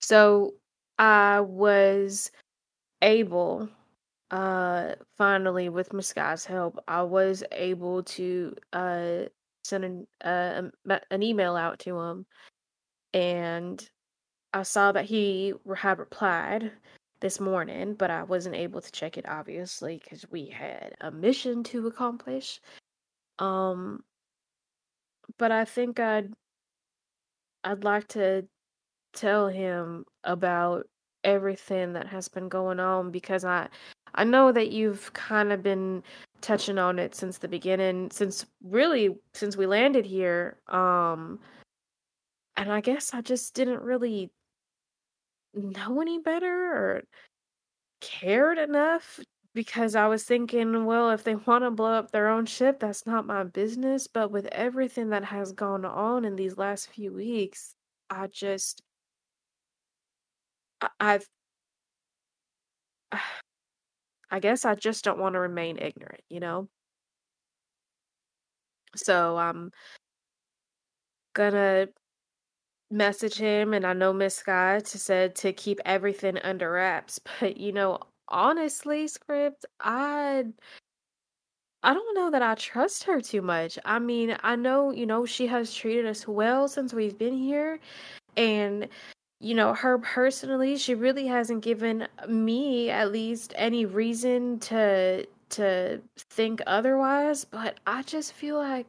[0.00, 0.54] so
[0.98, 2.30] I was
[3.02, 3.68] able
[4.30, 6.12] uh finally with Miss
[6.46, 9.24] help, I was able to uh
[9.64, 10.62] send an uh,
[11.10, 12.26] an email out to him
[13.14, 13.88] and
[14.54, 16.72] I saw that he had replied
[17.20, 21.62] this morning, but I wasn't able to check it obviously because we had a mission
[21.64, 22.60] to accomplish.
[23.38, 24.02] Um,
[25.38, 26.32] but I think I'd
[27.64, 28.46] I'd like to
[29.12, 30.86] tell him about
[31.24, 33.68] everything that has been going on because I
[34.14, 36.02] I know that you've kind of been
[36.40, 40.58] touching on it since the beginning, since really since we landed here.
[40.68, 41.38] Um,
[42.56, 44.30] and I guess I just didn't really
[45.54, 47.02] know any better or
[48.00, 49.20] cared enough
[49.54, 53.06] because I was thinking, well, if they want to blow up their own ship, that's
[53.06, 54.06] not my business.
[54.06, 57.74] But with everything that has gone on in these last few weeks,
[58.10, 58.82] I just,
[61.00, 61.28] I've,
[64.30, 66.68] I guess I just don't want to remain ignorant, you know?
[68.96, 69.70] So I'm
[71.34, 71.88] gonna
[72.90, 77.20] message him, and I know Miss Scott said to keep everything under wraps.
[77.40, 77.98] But you know,
[78.28, 80.46] honestly, script, I
[81.82, 83.78] I don't know that I trust her too much.
[83.84, 87.80] I mean, I know, you know, she has treated us well since we've been here.
[88.36, 88.88] And,
[89.40, 96.02] you know, her personally, she really hasn't given me at least any reason to to
[96.30, 98.86] think otherwise, but I just feel like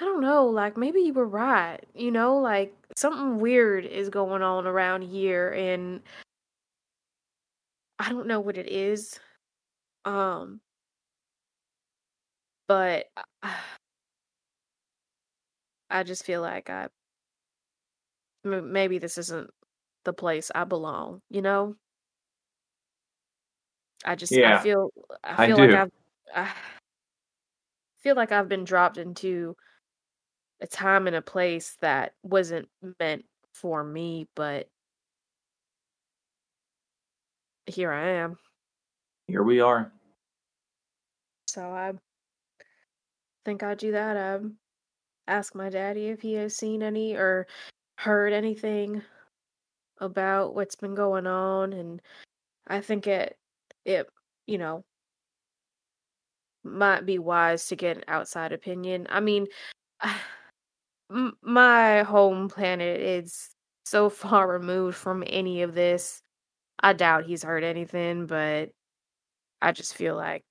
[0.00, 1.80] I don't know, like maybe you were right.
[1.94, 6.02] You know, like something weird is going on around here and
[7.98, 9.18] I don't know what it is.
[10.04, 10.60] Um
[12.68, 13.06] but
[15.90, 16.88] I just feel like I
[18.44, 19.50] maybe this isn't
[20.04, 21.76] the place I belong, you know?
[24.04, 24.90] I just I feel
[25.22, 25.76] I I feel like do.
[25.76, 25.90] I've
[26.34, 26.52] I
[28.00, 29.56] feel like I've been dropped into
[30.62, 32.68] a time and a place that wasn't
[33.00, 34.68] meant for me, but
[37.66, 38.38] here I am.
[39.26, 39.92] Here we are.
[41.48, 41.92] So I
[43.44, 44.16] think I'd do that.
[44.16, 44.56] Um,
[45.26, 47.46] ask my daddy if he has seen any or
[47.98, 49.02] heard anything
[49.98, 52.00] about what's been going on, and
[52.68, 53.36] I think it
[53.84, 54.08] it
[54.46, 54.84] you know
[56.64, 59.06] might be wise to get an outside opinion.
[59.10, 59.46] I mean,
[61.12, 63.50] m- my home planet is
[63.84, 66.22] so far removed from any of this.
[66.80, 68.70] I doubt he's heard anything, but
[69.62, 70.44] I just feel like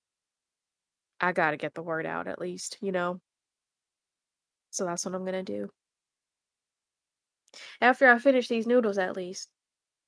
[1.22, 3.22] I gotta get the word out at least, you know?
[4.72, 5.70] So that's what I'm gonna do.
[7.82, 9.50] After I finish these noodles, at least.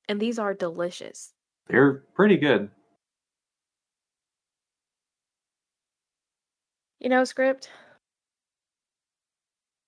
[0.10, 1.34] And these are delicious.
[1.68, 2.70] They're pretty good.
[7.00, 7.70] You know, script?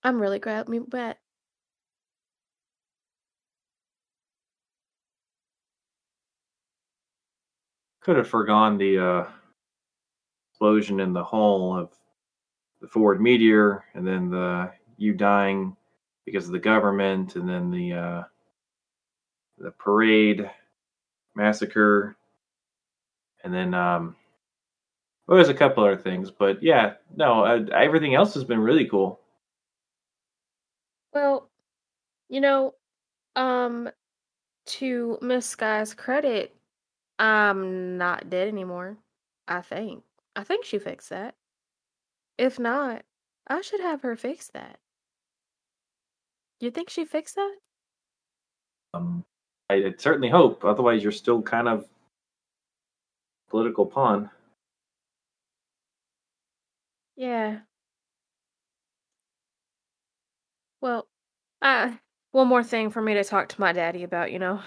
[0.06, 1.18] I'm really glad we met.
[8.02, 9.26] Could have forgone the uh,
[10.52, 11.90] explosion in the hull of
[12.80, 15.76] the Ford Meteor, and then the you dying
[16.24, 18.22] because of the government, and then the uh,
[19.58, 20.48] the parade
[21.34, 22.16] massacre,
[23.42, 24.14] and then um,
[25.26, 28.84] well, there's a couple other things, but yeah, no, uh, everything else has been really
[28.86, 29.18] cool.
[31.16, 31.48] Well,
[32.28, 32.74] you know,
[33.36, 33.88] um,
[34.66, 36.54] to Miss Sky's credit,
[37.18, 38.98] I'm not dead anymore.
[39.48, 40.02] I think.
[40.36, 41.34] I think she fixed that.
[42.36, 43.02] If not,
[43.46, 44.78] I should have her fix that.
[46.60, 47.56] You think she fixed that?
[48.92, 49.24] Um,
[49.70, 50.66] I, I certainly hope.
[50.66, 51.86] Otherwise, you're still kind of
[53.48, 54.28] political pawn.
[57.16, 57.60] Yeah.
[60.86, 61.08] Well,
[61.62, 61.90] uh,
[62.30, 64.60] one more thing for me to talk to my daddy about, you know.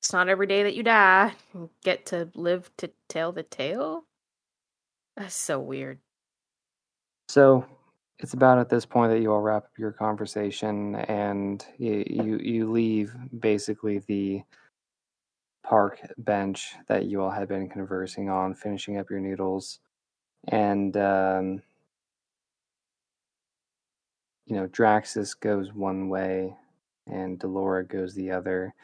[0.00, 4.02] It's not every day that you die and get to live to tell the tale.
[5.16, 6.00] That's so weird.
[7.28, 7.64] So
[8.18, 12.38] it's about at this point that you all wrap up your conversation and you you,
[12.38, 14.42] you leave basically the
[15.64, 19.78] park bench that you all had been conversing on, finishing up your noodles,
[20.48, 21.62] and um,
[24.46, 26.56] you know Draxus goes one way
[27.06, 28.74] and Delora goes the other.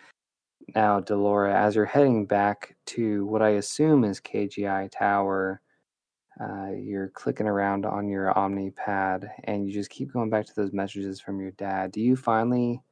[0.74, 5.62] Now, Delora, as you're heading back to what I assume is KGI Tower,
[6.40, 10.54] uh, you're clicking around on your Omni pad and you just keep going back to
[10.54, 11.92] those messages from your dad.
[11.92, 12.82] Do you finally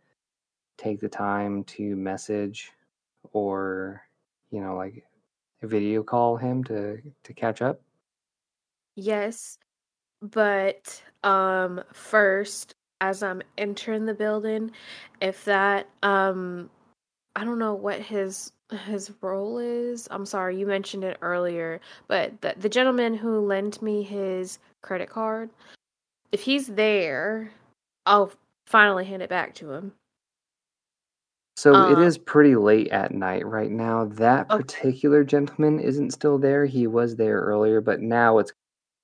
[0.78, 2.72] take the time to message
[3.32, 4.02] or,
[4.50, 5.04] you know, like
[5.62, 7.80] video call him to to catch up?
[8.94, 9.58] Yes,
[10.22, 14.70] but um first as I'm entering the building,
[15.20, 16.70] if that um
[17.36, 18.52] I don't know what his
[18.86, 20.08] his role is.
[20.10, 25.10] I'm sorry, you mentioned it earlier, but the the gentleman who lent me his credit
[25.10, 25.50] card,
[26.32, 27.52] if he's there,
[28.06, 28.32] I'll
[28.66, 29.92] finally hand it back to him.
[31.56, 34.04] So it Um, is pretty late at night right now.
[34.06, 34.64] That Okay.
[34.64, 36.66] particular gentleman isn't still there.
[36.66, 38.52] He was there earlier, but now it's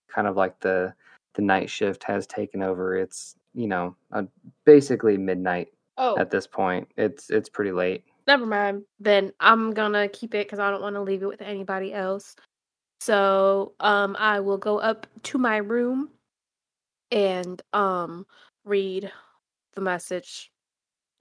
[0.09, 0.95] kind of like the
[1.35, 2.97] the night shift has taken over.
[2.97, 4.25] It's, you know, uh,
[4.65, 6.89] basically midnight Oh, at this point.
[6.97, 8.05] It's it's pretty late.
[8.27, 8.85] never mind.
[9.01, 12.37] Then I'm gonna keep it because I don't want to leave it with anybody else.
[13.01, 16.11] So, um, I will go up to my room
[17.11, 18.27] and um
[18.65, 19.11] read
[19.75, 20.51] the message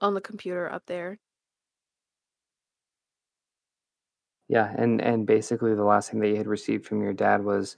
[0.00, 1.18] on the computer up there.
[4.48, 7.76] Yeah, and and basically the last thing that you had received from your dad was,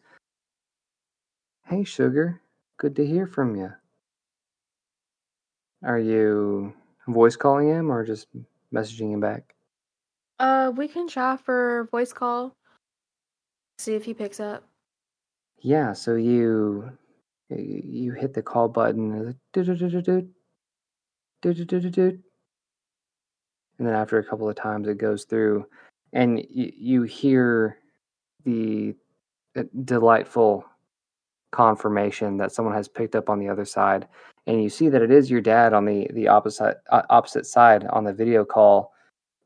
[1.66, 2.41] "Hey, sugar,
[2.77, 3.73] good to hear from you."
[5.82, 6.74] Are you
[7.07, 8.28] voice calling him or just
[8.73, 9.55] messaging him back?
[10.39, 12.57] Uh, we can try for voice call.
[13.78, 14.65] See if he picks up.
[15.59, 16.99] Yeah, so you
[17.49, 19.36] you hit the call button, and
[23.78, 25.66] then after a couple of times it goes through,
[26.12, 27.78] and you, you hear
[28.45, 28.95] the
[29.57, 30.65] uh, delightful
[31.55, 34.09] confirmation that someone has picked up on the other side,
[34.47, 37.85] and you see that it is your dad on the the opposite uh, opposite side
[37.86, 38.93] on the video call,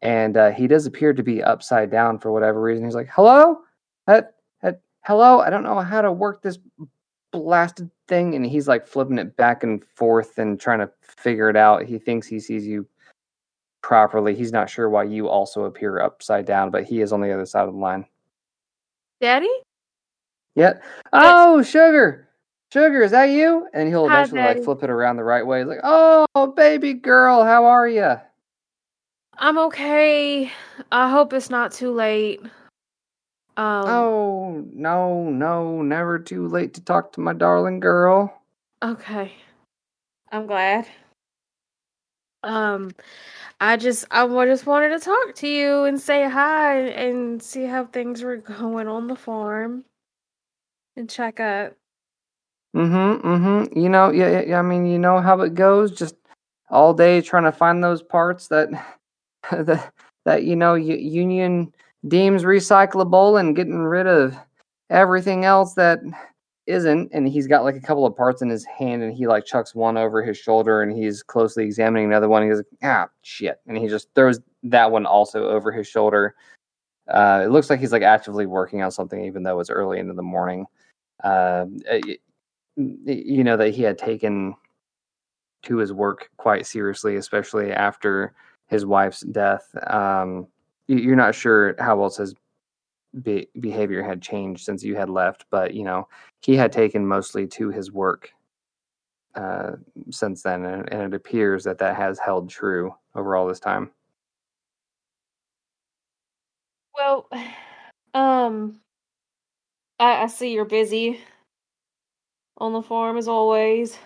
[0.02, 2.84] and uh, he does appear to be upside down for whatever reason.
[2.84, 3.58] He's like, "Hello,
[4.06, 4.22] uh,
[4.62, 4.72] uh,
[5.04, 6.58] hello, I don't know how to work this
[7.30, 8.34] blasted thing?
[8.34, 11.84] And he's like flipping it back and forth and trying to figure it out.
[11.84, 12.86] He thinks he sees you
[13.82, 14.34] properly.
[14.34, 17.46] He's not sure why you also appear upside down, but he is on the other
[17.46, 18.06] side of the line.
[19.20, 19.50] Daddy?
[20.58, 20.82] Yet,
[21.12, 22.28] oh, sugar,
[22.72, 23.68] sugar, is that you?
[23.72, 25.60] And he'll Hi, eventually like flip it around the right way.
[25.60, 26.26] He's like, oh,
[26.56, 28.16] baby girl, how are you?
[29.34, 30.50] I'm okay.
[30.90, 32.40] I hope it's not too late.
[33.56, 38.42] Um, Oh, no, no, never too late to talk to my darling girl.
[38.82, 39.32] Okay.
[40.32, 40.88] I'm glad.
[42.42, 42.90] Um,
[43.60, 47.84] I just I just wanted to talk to you and say hi and see how
[47.84, 49.84] things were going on the farm
[50.98, 51.72] and check up.
[52.76, 53.78] Mm-hmm, mm-hmm.
[53.78, 55.92] You know, yeah, yeah, I mean, you know how it goes.
[55.92, 56.16] Just
[56.70, 58.68] all day trying to find those parts that
[59.50, 59.92] that
[60.24, 61.72] that you know Union
[62.06, 64.36] deems recyclable and getting rid of
[64.90, 66.00] everything else that
[66.66, 67.10] isn't.
[67.12, 69.74] And he's got like a couple of parts in his hand, and he like chucks
[69.74, 72.42] one over his shoulder, and he's closely examining another one.
[72.42, 76.34] He goes, "Ah, shit!" And he just throws that one also over his shoulder.
[77.08, 80.12] Uh, it looks like he's like actively working on something, even though it's early into
[80.12, 80.66] the morning.
[81.22, 81.66] Uh,
[82.76, 84.54] you know that he had taken
[85.62, 88.32] to his work quite seriously, especially after
[88.68, 89.68] his wife's death.
[89.88, 90.46] Um,
[90.86, 92.34] you- you're not sure how else his
[93.22, 96.08] be- behavior had changed since you had left, but you know
[96.42, 98.32] he had taken mostly to his work
[99.34, 99.76] uh,
[100.10, 103.90] since then, and, and it appears that that has held true over all this time.
[106.94, 107.28] Well,
[108.14, 108.80] um,
[109.98, 111.20] I, I see you're busy
[112.58, 113.98] on the farm as always.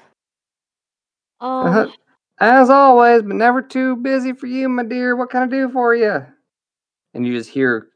[1.41, 1.93] Um,
[2.39, 5.15] As always, but never too busy for you, my dear.
[5.15, 6.27] What can I do for you?
[7.15, 7.89] And you just hear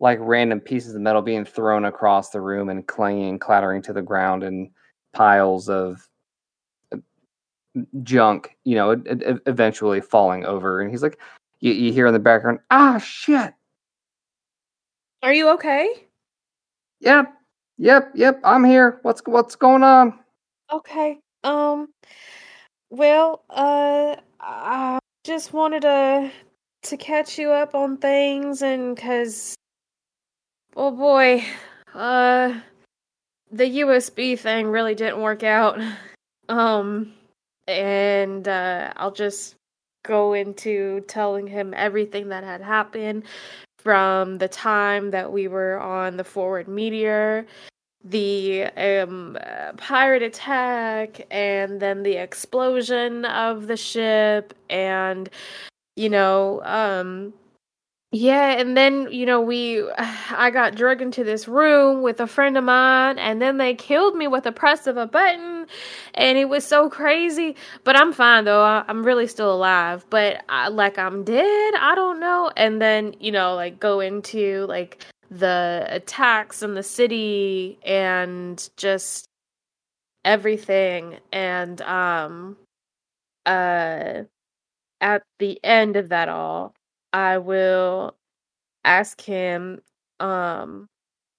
[0.00, 4.02] like random pieces of metal being thrown across the room and clanging, clattering to the
[4.02, 4.70] ground, and
[5.14, 6.06] piles of
[6.92, 6.98] uh,
[8.02, 9.00] junk, you know,
[9.46, 10.80] eventually falling over.
[10.80, 11.18] And he's like,
[11.60, 13.54] you, you hear in the background, ah, shit.
[15.22, 16.06] are you okay?
[17.00, 17.32] Yep,
[17.78, 18.40] yep, yep.
[18.44, 18.98] I'm here.
[19.02, 20.18] What's what's going on?
[20.72, 21.18] Okay.
[21.42, 21.88] Um,
[22.90, 26.30] well, uh, I just wanted to
[26.82, 29.54] to catch you up on things and cuz
[30.76, 31.44] oh boy,
[31.94, 32.60] uh
[33.50, 35.80] the USB thing really didn't work out.
[36.48, 37.14] Um
[37.66, 39.56] and uh I'll just
[40.04, 43.24] go into telling him everything that had happened
[43.84, 47.46] from the time that we were on the forward meteor
[48.04, 55.30] the um uh, pirate attack and then the explosion of the ship and
[55.96, 57.32] you know um
[58.14, 62.56] yeah and then you know we i got dragged into this room with a friend
[62.56, 65.66] of mine and then they killed me with a press of a button
[66.14, 67.56] and it was so crazy.
[67.84, 68.62] But i'm fine though.
[68.62, 70.06] I, i'm really still alive.
[70.10, 71.74] But I, like i'm dead.
[71.78, 72.52] I don't know.
[72.56, 79.26] And then you know like go into like the attacks in the city and just
[80.24, 81.18] everything.
[81.32, 82.56] And um
[83.46, 84.24] uh
[85.00, 86.74] at the end of that all
[87.14, 88.14] i will
[88.84, 89.80] ask him
[90.20, 90.86] um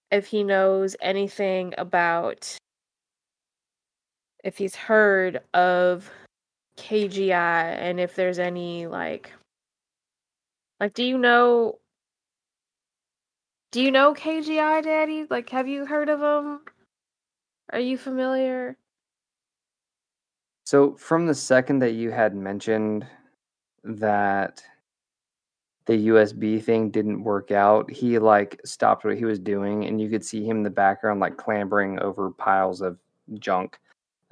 [0.10, 2.58] if he knows anything about
[4.44, 6.10] if he's heard of
[6.78, 9.32] KGI and if there's any like
[10.80, 11.80] like do you know
[13.72, 15.26] do you know KGI daddy?
[15.30, 16.62] Like have you heard of him
[17.74, 18.78] are you familiar?
[20.66, 23.06] So, from the second that you had mentioned
[23.84, 24.64] that
[25.86, 30.10] the USB thing didn't work out, he like stopped what he was doing, and you
[30.10, 32.98] could see him in the background, like clambering over piles of
[33.40, 33.80] junk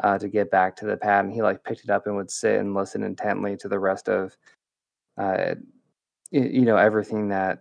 [0.03, 1.25] uh, to get back to the pad.
[1.25, 4.09] And he like picked it up and would sit and listen intently to the rest
[4.09, 4.35] of,
[5.17, 5.55] uh,
[6.31, 7.59] you know, everything that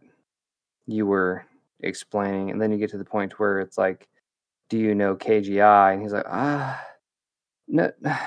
[0.87, 1.45] you were
[1.81, 2.51] explaining.
[2.51, 4.09] And then you get to the point where it's like,
[4.71, 6.83] "Do you know KGI?" And he's like, "Ah,
[7.69, 7.93] no."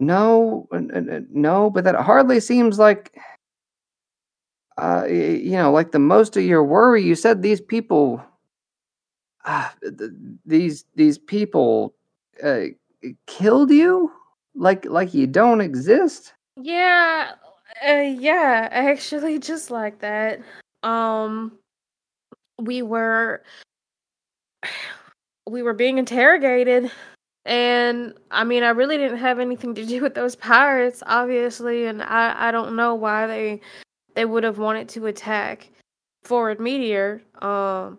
[0.00, 0.66] No,
[1.30, 3.16] no, but that hardly seems like,
[4.78, 7.02] uh, you know, like the most of your worry.
[7.02, 8.22] You said these people,
[9.82, 10.10] th-
[10.46, 11.94] these these people,
[12.42, 12.66] uh,
[13.26, 14.12] killed you,
[14.54, 16.32] like like you don't exist.
[16.56, 17.32] Yeah,
[17.86, 20.40] uh, yeah, actually, just like that.
[20.82, 21.58] Um,
[22.58, 23.42] we were
[25.48, 26.90] we were being interrogated,
[27.44, 32.02] and I mean, I really didn't have anything to do with those pirates, obviously, and
[32.02, 33.60] I I don't know why they
[34.14, 35.68] they would have wanted to attack
[36.24, 37.22] Forward Meteor.
[37.40, 37.98] Um,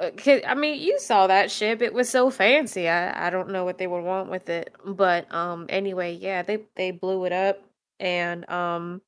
[0.00, 1.82] Uh, 'cause- I mean, you saw that ship.
[1.82, 2.88] It was so fancy.
[2.88, 6.64] I, I don't know what they would want with it, but um, anyway, yeah, they
[6.74, 7.58] they blew it up,
[7.98, 9.02] and um,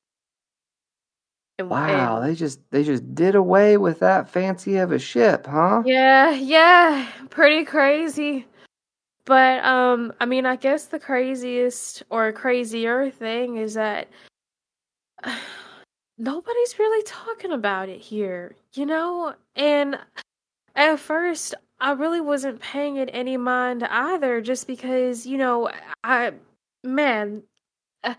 [1.57, 5.47] and, Wow, and they just they just did away with that fancy of a ship,
[5.47, 5.81] huh?
[5.85, 8.45] yeah, yeah, pretty crazy.
[9.25, 14.07] But um, I mean, I guess the craziest or crazier thing is that
[16.23, 19.35] nobody's really talking about it here, you know?
[19.57, 19.99] And
[20.73, 25.69] at first, I really wasn't paying it any mind either, just because, you know,
[26.03, 26.31] I,
[26.83, 27.43] man,
[28.05, 28.15] uh,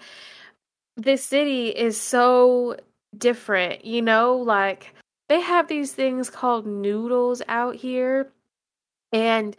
[0.97, 2.77] this city is so
[3.17, 4.37] different, you know?
[4.37, 4.95] Like,
[5.31, 8.31] they have these things called noodles out here,
[9.13, 9.57] and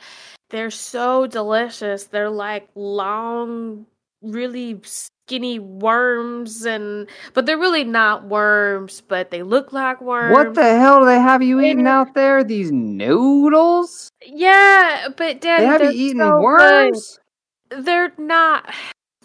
[0.52, 2.04] they're so delicious.
[2.04, 3.88] They're like long,
[4.22, 10.34] really skinny worms, and but they're really not worms, but they look like worms.
[10.34, 12.44] What the hell do they have you eating out there?
[12.44, 14.10] These noodles?
[14.26, 16.44] Yeah, but Daddy, They have you eating so good.
[16.44, 17.20] worms?
[17.70, 18.74] They're not.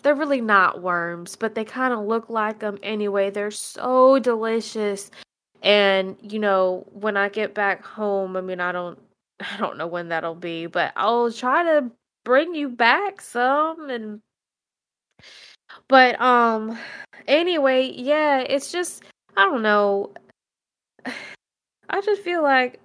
[0.03, 3.29] They're really not worms, but they kind of look like them anyway.
[3.31, 5.11] They're so delicious,
[5.63, 8.99] and you know, when I get back home, I mean, I don't,
[9.41, 11.91] I don't know when that'll be, but I'll try to
[12.25, 14.21] bring you back some, and
[15.89, 16.79] but um,
[17.27, 19.05] anyway, yeah, it's just
[19.37, 20.13] I don't know.
[21.89, 22.81] I just feel like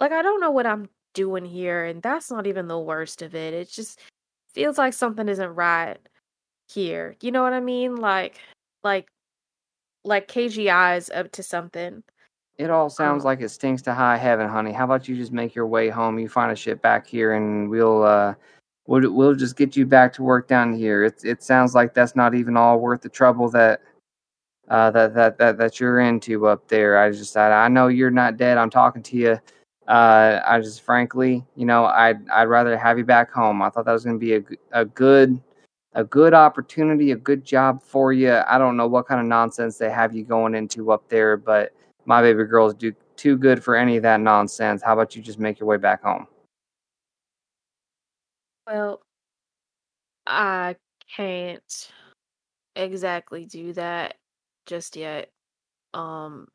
[0.00, 3.34] like I don't know what I'm doing here, and that's not even the worst of
[3.34, 3.54] it.
[3.54, 4.00] It just
[4.52, 5.98] feels like something isn't right
[6.72, 7.16] here.
[7.22, 7.96] You know what I mean?
[7.96, 8.38] Like
[8.84, 9.08] like
[10.04, 12.02] like KGI is up to something.
[12.58, 13.28] It all sounds Oh.
[13.28, 14.72] like it stinks to high heaven, honey.
[14.72, 16.18] How about you just make your way home?
[16.18, 18.34] You find a ship back here, and we'll uh,
[18.86, 21.04] we'll we'll just get you back to work down here.
[21.04, 23.80] It it sounds like that's not even all worth the trouble that
[24.68, 26.98] uh that that that that you're into up there.
[26.98, 28.58] I just I, I know you're not dead.
[28.58, 29.38] I'm talking to you.
[29.88, 33.62] Uh, I just frankly, you know, I'd I'd rather have you back home.
[33.62, 35.40] I thought that was going to be a a good
[35.94, 38.32] a good opportunity, a good job for you.
[38.32, 41.72] I don't know what kind of nonsense they have you going into up there, but
[42.06, 44.82] my baby girls do too good for any of that nonsense.
[44.82, 46.26] How about you just make your way back home?
[48.66, 49.02] Well,
[50.26, 50.76] I
[51.16, 51.92] can't
[52.76, 54.16] exactly do that
[54.66, 55.30] just yet.
[55.94, 56.48] Um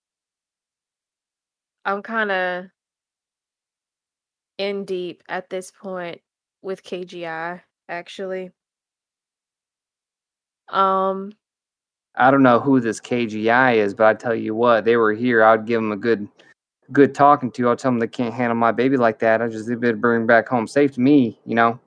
[1.86, 2.66] I'm kind of
[4.60, 6.22] in deep at this point
[6.62, 8.52] with KGI actually.
[10.70, 11.32] Um
[12.16, 15.44] I don't know who this KGI is, but I tell you what, they were here.
[15.44, 16.28] I'd give them a good,
[16.92, 17.70] good talking to.
[17.70, 19.42] I'll tell them they can't handle my baby like that.
[19.42, 21.40] I just they better bring back home safe to me.
[21.46, 21.80] You know.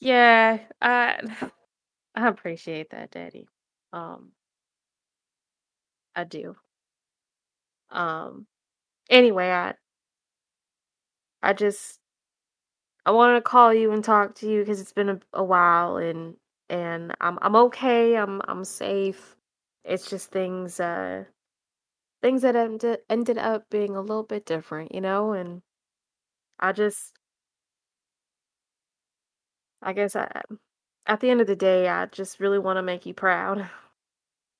[0.00, 1.50] Yeah, I
[2.16, 3.48] I appreciate that, Daddy.
[3.92, 4.32] Um
[6.14, 6.56] I do.
[7.90, 8.46] Um
[9.10, 9.74] anyway, I
[11.42, 12.00] I just
[13.06, 15.96] I wanted to call you and talk to you because it's been a, a while
[15.96, 16.36] and
[16.68, 18.16] and I'm I'm okay.
[18.16, 19.36] I'm I'm safe.
[19.84, 21.24] It's just things uh
[22.22, 25.62] things that ended ended up being a little bit different, you know, and
[26.60, 27.14] I just
[29.82, 30.42] I guess I
[31.06, 33.68] at the end of the day I just really want to make you proud.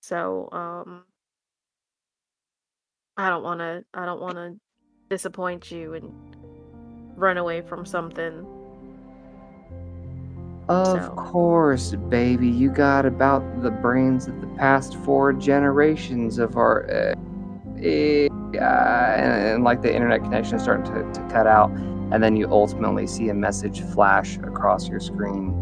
[0.02, 1.05] So, um
[3.18, 4.56] I don't want to I don't want to
[5.10, 6.10] disappoint you and
[7.16, 8.47] run away from something.
[10.70, 12.48] Of So- course, baby.
[12.48, 16.88] You got about the brains of the past four generations of our.
[16.90, 17.14] Uh,
[17.76, 21.70] uh, and, and like the internet connection is starting to, to cut out.
[22.12, 25.54] And then you ultimately see a message flash across your screen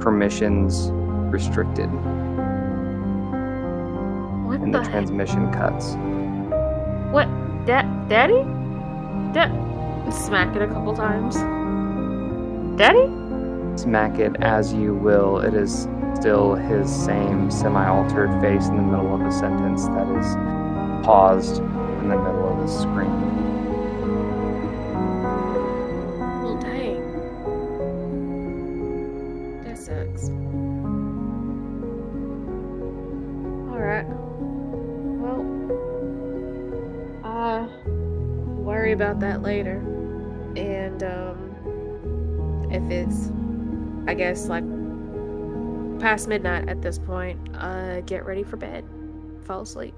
[0.00, 0.90] permissions
[1.32, 1.90] restricted.
[4.46, 5.94] What And the the transmission cuts.
[7.12, 7.28] What?
[7.66, 8.42] Da- Daddy?
[9.34, 11.36] Da- smack it a couple times.
[12.78, 13.06] Daddy?
[13.76, 15.38] Smack it as you will.
[15.38, 20.08] It is still his same semi altered face in the middle of a sentence that
[20.18, 20.34] is
[21.04, 23.19] paused in the middle of the screen.
[39.20, 39.78] That later.
[40.56, 43.30] And, um, if it's,
[44.06, 44.64] I guess, like
[46.00, 48.84] past midnight at this point, uh, get ready for bed.
[49.44, 49.94] Fall asleep.